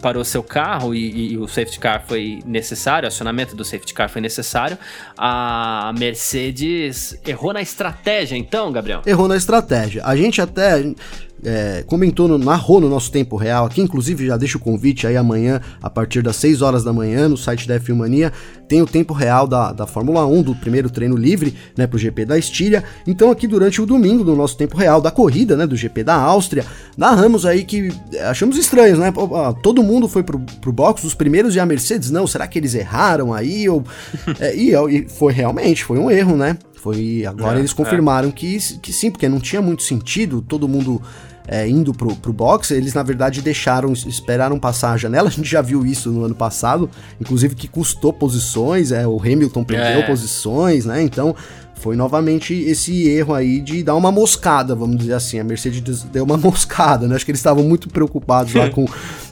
parou 0.00 0.24
seu 0.24 0.42
carro 0.42 0.94
e, 0.94 1.10
e, 1.10 1.32
e, 1.32 1.38
o 1.38 1.48
safety 1.48 1.80
car 1.80 2.04
foi 2.06 2.40
necessário, 2.46 3.06
o 3.06 3.08
acionamento 3.08 3.56
do 3.56 3.64
safety 3.64 3.92
car 3.92 4.08
foi 4.08 4.20
necessário, 4.20 4.78
a 5.16 5.92
Mercedes 5.98 7.18
errou 7.26 7.52
na 7.52 7.60
estratégia, 7.60 8.36
então, 8.36 8.70
Gabriel? 8.70 9.02
Errou 9.06 9.26
na 9.26 9.36
estratégia. 9.36 10.02
A 10.04 10.14
gente 10.14 10.40
até 10.40 10.94
é, 11.46 11.84
comentou, 11.86 12.26
no, 12.26 12.38
narrou 12.38 12.80
no 12.80 12.88
nosso 12.88 13.12
tempo 13.12 13.36
real 13.36 13.66
aqui, 13.66 13.80
inclusive 13.80 14.26
já 14.26 14.36
deixa 14.36 14.58
o 14.58 14.60
convite 14.60 15.06
aí 15.06 15.16
amanhã, 15.16 15.60
a 15.80 15.88
partir 15.88 16.20
das 16.20 16.34
6 16.36 16.60
horas 16.60 16.82
da 16.82 16.92
manhã, 16.92 17.28
no 17.28 17.36
site 17.36 17.68
da 17.68 17.78
F1 17.78 17.94
Mania, 17.94 18.32
tem 18.68 18.82
o 18.82 18.86
tempo 18.86 19.14
real 19.14 19.46
da, 19.46 19.72
da 19.72 19.86
Fórmula 19.86 20.26
1, 20.26 20.42
do 20.42 20.54
primeiro 20.56 20.90
treino 20.90 21.14
livre, 21.14 21.54
né, 21.76 21.86
pro 21.86 21.98
GP 21.98 22.24
da 22.24 22.36
Estíria. 22.36 22.82
Então 23.06 23.30
aqui 23.30 23.46
durante 23.46 23.80
o 23.80 23.86
domingo, 23.86 24.24
no 24.24 24.34
nosso 24.34 24.56
tempo 24.56 24.76
real 24.76 25.00
da 25.00 25.12
corrida, 25.12 25.56
né, 25.56 25.68
do 25.68 25.76
GP 25.76 26.02
da 26.02 26.16
Áustria, 26.16 26.64
narramos 26.96 27.46
aí 27.46 27.62
que 27.62 27.92
achamos 28.28 28.58
estranhos, 28.58 28.98
né, 28.98 29.12
todo 29.62 29.84
mundo 29.84 30.08
foi 30.08 30.24
pro, 30.24 30.40
pro 30.60 30.72
box, 30.72 31.04
os 31.04 31.14
primeiros 31.14 31.54
e 31.54 31.60
a 31.60 31.66
Mercedes 31.66 32.10
não, 32.10 32.26
será 32.26 32.48
que 32.48 32.58
eles 32.58 32.74
erraram 32.74 33.32
aí? 33.32 33.68
Ou, 33.68 33.84
é, 34.40 34.56
e, 34.56 34.72
e 34.74 35.08
foi 35.08 35.32
realmente, 35.32 35.84
foi 35.84 35.98
um 35.98 36.10
erro, 36.10 36.36
né? 36.36 36.58
Foi, 36.74 37.24
agora 37.26 37.56
é, 37.56 37.60
eles 37.60 37.72
confirmaram 37.72 38.28
é. 38.28 38.32
que, 38.32 38.58
que 38.78 38.92
sim, 38.92 39.10
porque 39.10 39.28
não 39.28 39.40
tinha 39.40 39.60
muito 39.60 39.82
sentido 39.82 40.40
todo 40.40 40.68
mundo 40.68 41.02
é, 41.46 41.68
indo 41.68 41.92
pro, 41.92 42.14
pro 42.16 42.32
box, 42.32 42.72
eles 42.72 42.94
na 42.94 43.02
verdade 43.02 43.40
deixaram, 43.40 43.92
esperaram 43.92 44.58
passar 44.58 44.92
a 44.92 44.96
janela. 44.96 45.28
A 45.28 45.32
gente 45.32 45.48
já 45.48 45.60
viu 45.60 45.84
isso 45.84 46.10
no 46.10 46.24
ano 46.24 46.34
passado, 46.34 46.90
inclusive 47.20 47.54
que 47.54 47.68
custou 47.68 48.12
posições, 48.12 48.92
é, 48.92 49.06
o 49.06 49.18
Hamilton 49.18 49.64
perdeu 49.64 50.00
é. 50.00 50.06
posições, 50.06 50.86
né? 50.86 51.02
Então 51.02 51.34
foi 51.74 51.94
novamente 51.94 52.54
esse 52.54 53.06
erro 53.06 53.34
aí 53.34 53.60
de 53.60 53.82
dar 53.82 53.94
uma 53.96 54.10
moscada, 54.10 54.74
vamos 54.74 54.96
dizer 54.96 55.12
assim. 55.12 55.38
A 55.38 55.44
Mercedes 55.44 56.02
deu 56.04 56.24
uma 56.24 56.36
moscada, 56.38 57.06
né? 57.06 57.14
Acho 57.14 57.24
que 57.24 57.30
eles 57.30 57.40
estavam 57.40 57.62
muito 57.64 57.88
preocupados 57.88 58.54
lá 58.54 58.70
com, 58.70 58.86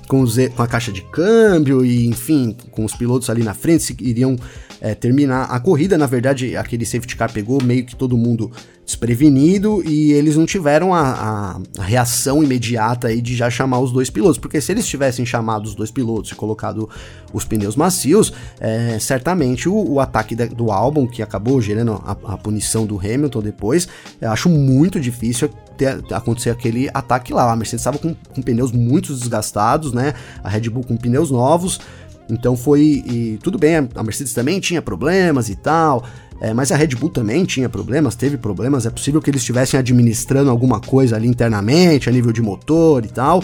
com, 0.06 0.20
os, 0.20 0.36
com 0.54 0.62
a 0.62 0.66
caixa 0.66 0.92
de 0.92 1.02
câmbio 1.02 1.84
e, 1.84 2.06
enfim, 2.06 2.54
com 2.70 2.84
os 2.84 2.94
pilotos 2.94 3.30
ali 3.30 3.42
na 3.42 3.54
frente, 3.54 3.84
se 3.84 3.96
iriam 4.00 4.36
é, 4.84 4.94
terminar 4.94 5.44
a 5.44 5.58
corrida. 5.58 5.96
Na 5.96 6.04
verdade, 6.04 6.54
aquele 6.58 6.84
safety 6.84 7.16
car 7.16 7.32
pegou 7.32 7.62
meio 7.62 7.86
que 7.86 7.96
todo 7.96 8.18
mundo 8.18 8.52
desprevenido 8.84 9.82
e 9.82 10.12
eles 10.12 10.36
não 10.36 10.44
tiveram 10.44 10.92
a, 10.92 11.58
a, 11.78 11.82
reação 11.82 12.44
imediata 12.44 13.08
aí 13.08 13.22
de 13.22 13.34
já 13.34 13.48
chamar 13.48 13.78
os 13.78 13.90
dois 13.90 14.10
pilotos, 14.10 14.36
porque 14.36 14.60
se 14.60 14.70
eles 14.72 14.86
tivessem 14.86 15.24
chamado 15.24 15.64
os 15.64 15.74
dois 15.74 15.90
pilotos 15.90 16.32
e 16.32 16.34
colocado 16.34 16.86
os 17.32 17.46
pneus 17.46 17.76
macios, 17.76 18.30
é, 18.60 18.98
certamente 18.98 19.70
o, 19.70 19.92
o 19.92 20.00
ataque 20.00 20.36
da, 20.36 20.44
do 20.44 20.70
álbum, 20.70 21.06
que 21.06 21.22
acabou 21.22 21.62
gerando 21.62 21.94
a, 22.04 22.34
a, 22.34 22.36
punição 22.36 22.84
do 22.84 22.98
Hamilton 22.98 23.40
depois, 23.40 23.88
eu 24.20 24.30
acho 24.30 24.50
muito 24.50 25.00
difícil 25.00 25.48
ter, 25.78 26.04
acontecer 26.12 26.50
aquele 26.50 26.90
ataque 26.92 27.32
lá. 27.32 27.50
A 27.50 27.56
Mercedes 27.56 27.80
estava 27.80 27.96
com, 27.96 28.14
com 28.14 28.42
pneus 28.42 28.70
muito 28.70 29.14
desgastados, 29.14 29.94
né? 29.94 30.14
A 30.42 30.48
Red 30.48 30.68
Bull 30.68 30.84
com 30.84 30.96
pneus 30.96 31.30
novos. 31.30 31.80
Então 32.28 32.56
foi. 32.56 33.02
E, 33.06 33.38
tudo 33.42 33.58
bem, 33.58 33.88
a 33.94 34.02
Mercedes 34.02 34.32
também 34.32 34.60
tinha 34.60 34.80
problemas 34.80 35.48
e 35.48 35.56
tal. 35.56 36.04
É, 36.40 36.52
mas 36.52 36.72
a 36.72 36.76
Red 36.76 36.88
Bull 36.88 37.10
também 37.10 37.44
tinha 37.44 37.68
problemas, 37.68 38.14
teve 38.16 38.36
problemas. 38.36 38.86
É 38.86 38.90
possível 38.90 39.22
que 39.22 39.30
eles 39.30 39.40
estivessem 39.40 39.78
administrando 39.78 40.50
alguma 40.50 40.80
coisa 40.80 41.16
ali 41.16 41.28
internamente, 41.28 42.08
a 42.08 42.12
nível 42.12 42.32
de 42.32 42.42
motor 42.42 43.04
e 43.04 43.08
tal. 43.08 43.42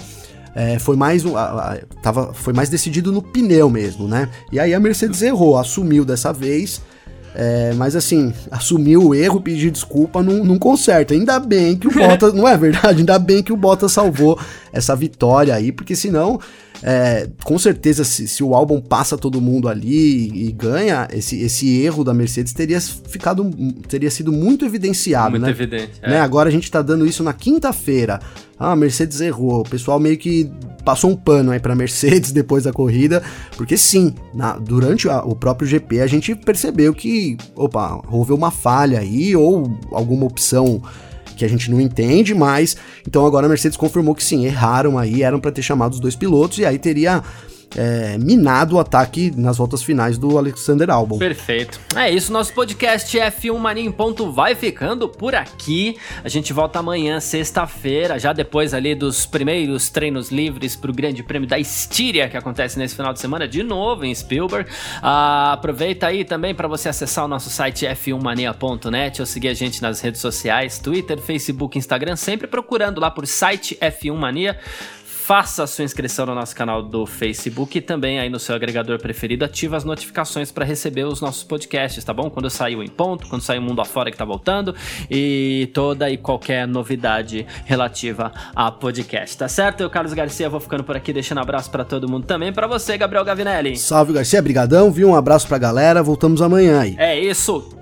É, 0.54 0.78
foi 0.78 0.96
mais 0.96 1.24
a, 1.24 1.74
a, 1.74 1.78
tava, 2.02 2.34
foi 2.34 2.52
mais 2.52 2.68
decidido 2.68 3.12
no 3.12 3.22
pneu 3.22 3.70
mesmo, 3.70 4.08
né? 4.08 4.28
E 4.50 4.58
aí 4.58 4.74
a 4.74 4.80
Mercedes 4.80 5.22
errou, 5.22 5.56
assumiu 5.56 6.04
dessa 6.04 6.32
vez. 6.32 6.82
É, 7.32 7.72
mas 7.74 7.94
assim, 7.94 8.32
assumiu 8.50 9.06
o 9.06 9.14
erro, 9.14 9.40
pedir 9.40 9.70
desculpa, 9.70 10.22
não, 10.22 10.44
não 10.44 10.58
conserta. 10.58 11.14
Ainda 11.14 11.38
bem 11.38 11.76
que 11.76 11.86
o 11.86 11.90
Bottas, 11.94 12.34
não 12.34 12.46
é 12.46 12.56
verdade? 12.56 12.98
Ainda 12.98 13.18
bem 13.18 13.42
que 13.42 13.52
o 13.52 13.56
Bottas 13.56 13.92
salvou 13.92 14.38
essa 14.72 14.96
vitória 14.96 15.54
aí, 15.54 15.70
porque 15.70 15.94
senão 15.94 16.40
é, 16.82 17.28
com 17.44 17.58
certeza, 17.58 18.04
se, 18.04 18.26
se, 18.26 18.42
o 18.42 18.54
álbum 18.54 18.80
passa 18.80 19.18
todo 19.18 19.40
mundo 19.40 19.68
ali 19.68 20.48
e 20.48 20.52
ganha, 20.52 21.06
esse, 21.12 21.40
esse 21.40 21.80
erro 21.80 22.02
da 22.02 22.14
Mercedes 22.14 22.52
teria 22.52 22.80
ficado, 22.80 23.50
teria 23.86 24.10
sido 24.10 24.32
muito 24.32 24.64
evidenciado, 24.64 25.32
muito 25.32 25.42
né? 25.42 25.50
evidente. 25.50 25.92
É. 26.00 26.10
Né? 26.10 26.20
Agora 26.20 26.48
a 26.48 26.52
gente 26.52 26.70
tá 26.70 26.80
dando 26.80 27.06
isso 27.06 27.22
na 27.22 27.32
quinta-feira. 27.32 28.18
Ah, 28.58 28.72
a 28.72 28.76
Mercedes 28.76 29.20
errou. 29.20 29.60
O 29.60 29.68
pessoal 29.68 29.98
meio 29.98 30.18
que 30.18 30.50
passou 30.84 31.10
um 31.10 31.16
pano 31.16 31.50
aí 31.50 31.60
pra 31.60 31.74
Mercedes 31.74 32.32
depois 32.32 32.64
da 32.64 32.72
corrida, 32.72 33.22
porque 33.56 33.76
sim, 33.76 34.14
na, 34.34 34.56
durante 34.56 35.08
a, 35.08 35.22
o 35.22 35.34
próprio 35.34 35.68
GP 35.68 36.00
a 36.00 36.06
gente 36.06 36.34
percebeu 36.34 36.94
que, 36.94 37.36
opa, 37.54 38.02
houve 38.10 38.32
uma 38.32 38.50
falha 38.50 39.00
aí 39.00 39.36
ou 39.36 39.78
alguma 39.92 40.26
opção 40.26 40.82
que 41.40 41.44
a 41.46 41.48
gente 41.48 41.70
não 41.70 41.80
entende, 41.80 42.34
mas 42.34 42.76
então 43.08 43.24
agora 43.24 43.46
a 43.46 43.48
Mercedes 43.48 43.74
confirmou 43.74 44.14
que 44.14 44.22
sim, 44.22 44.44
erraram 44.44 44.98
aí, 44.98 45.22
eram 45.22 45.40
para 45.40 45.50
ter 45.50 45.62
chamado 45.62 45.94
os 45.94 46.00
dois 46.00 46.14
pilotos 46.14 46.58
e 46.58 46.66
aí 46.66 46.78
teria 46.78 47.22
é, 47.76 48.18
minado 48.18 48.76
o 48.76 48.80
ataque 48.80 49.32
nas 49.36 49.56
voltas 49.56 49.82
finais 49.82 50.18
do 50.18 50.36
Alexander 50.36 50.90
Albon. 50.90 51.18
Perfeito. 51.18 51.80
É 51.94 52.10
isso, 52.10 52.32
nosso 52.32 52.52
podcast 52.52 53.16
F1 53.16 53.56
Mania 53.58 53.84
em 53.84 53.92
Ponto 53.92 54.30
vai 54.30 54.54
ficando 54.54 55.08
por 55.08 55.34
aqui. 55.34 55.96
A 56.24 56.28
gente 56.28 56.52
volta 56.52 56.78
amanhã, 56.78 57.20
sexta-feira, 57.20 58.18
já 58.18 58.32
depois 58.32 58.74
ali 58.74 58.94
dos 58.94 59.26
primeiros 59.26 59.88
treinos 59.88 60.30
livres 60.30 60.74
para 60.76 60.90
o 60.90 60.94
Grande 60.94 61.22
Prêmio 61.22 61.48
da 61.48 61.58
Estíria, 61.58 62.28
que 62.28 62.36
acontece 62.36 62.78
nesse 62.78 62.94
final 62.94 63.12
de 63.12 63.20
semana, 63.20 63.46
de 63.46 63.62
novo 63.62 64.04
em 64.04 64.14
Spielberg. 64.14 64.68
Ah, 65.02 65.52
aproveita 65.52 66.06
aí 66.06 66.24
também 66.24 66.54
para 66.54 66.68
você 66.68 66.88
acessar 66.88 67.24
o 67.24 67.28
nosso 67.28 67.50
site 67.50 67.86
f1mania.net 67.86 69.20
ou 69.20 69.26
seguir 69.26 69.48
a 69.48 69.54
gente 69.54 69.80
nas 69.82 70.00
redes 70.00 70.20
sociais, 70.20 70.78
Twitter, 70.78 71.18
Facebook, 71.18 71.78
Instagram, 71.78 72.16
sempre 72.16 72.46
procurando 72.46 73.00
lá 73.00 73.10
por 73.10 73.26
site 73.26 73.76
F1 73.80 74.14
Mania 74.14 74.58
faça 75.30 75.62
a 75.62 75.66
sua 75.68 75.84
inscrição 75.84 76.26
no 76.26 76.34
nosso 76.34 76.56
canal 76.56 76.82
do 76.82 77.06
Facebook 77.06 77.78
e 77.78 77.80
também 77.80 78.18
aí 78.18 78.28
no 78.28 78.40
seu 78.40 78.52
agregador 78.52 78.98
preferido, 78.98 79.44
ativa 79.44 79.76
as 79.76 79.84
notificações 79.84 80.50
para 80.50 80.64
receber 80.64 81.04
os 81.04 81.20
nossos 81.20 81.44
podcasts, 81.44 82.02
tá 82.02 82.12
bom? 82.12 82.28
Quando 82.28 82.50
sair 82.50 82.74
o 82.74 82.82
Em 82.82 82.88
Ponto, 82.88 83.28
quando 83.28 83.40
sair 83.40 83.60
o 83.60 83.62
Mundo 83.62 83.80
Afora 83.80 84.10
que 84.10 84.16
tá 84.16 84.24
voltando 84.24 84.74
e 85.08 85.70
toda 85.72 86.10
e 86.10 86.16
qualquer 86.16 86.66
novidade 86.66 87.46
relativa 87.64 88.32
a 88.56 88.72
podcast, 88.72 89.38
tá 89.38 89.46
certo? 89.46 89.82
Eu, 89.82 89.88
Carlos 89.88 90.14
Garcia, 90.14 90.48
vou 90.48 90.58
ficando 90.58 90.82
por 90.82 90.96
aqui, 90.96 91.12
deixando 91.12 91.38
um 91.38 91.42
abraço 91.42 91.70
para 91.70 91.84
todo 91.84 92.10
mundo 92.10 92.26
também, 92.26 92.52
para 92.52 92.66
você, 92.66 92.98
Gabriel 92.98 93.24
Gavinelli. 93.24 93.76
Salve, 93.76 94.12
Garcia, 94.12 94.42
brigadão, 94.42 94.90
viu? 94.90 95.10
Um 95.10 95.14
abraço 95.14 95.46
pra 95.46 95.58
galera, 95.58 96.02
voltamos 96.02 96.42
amanhã 96.42 96.80
aí. 96.80 96.96
É 96.98 97.16
isso, 97.16 97.79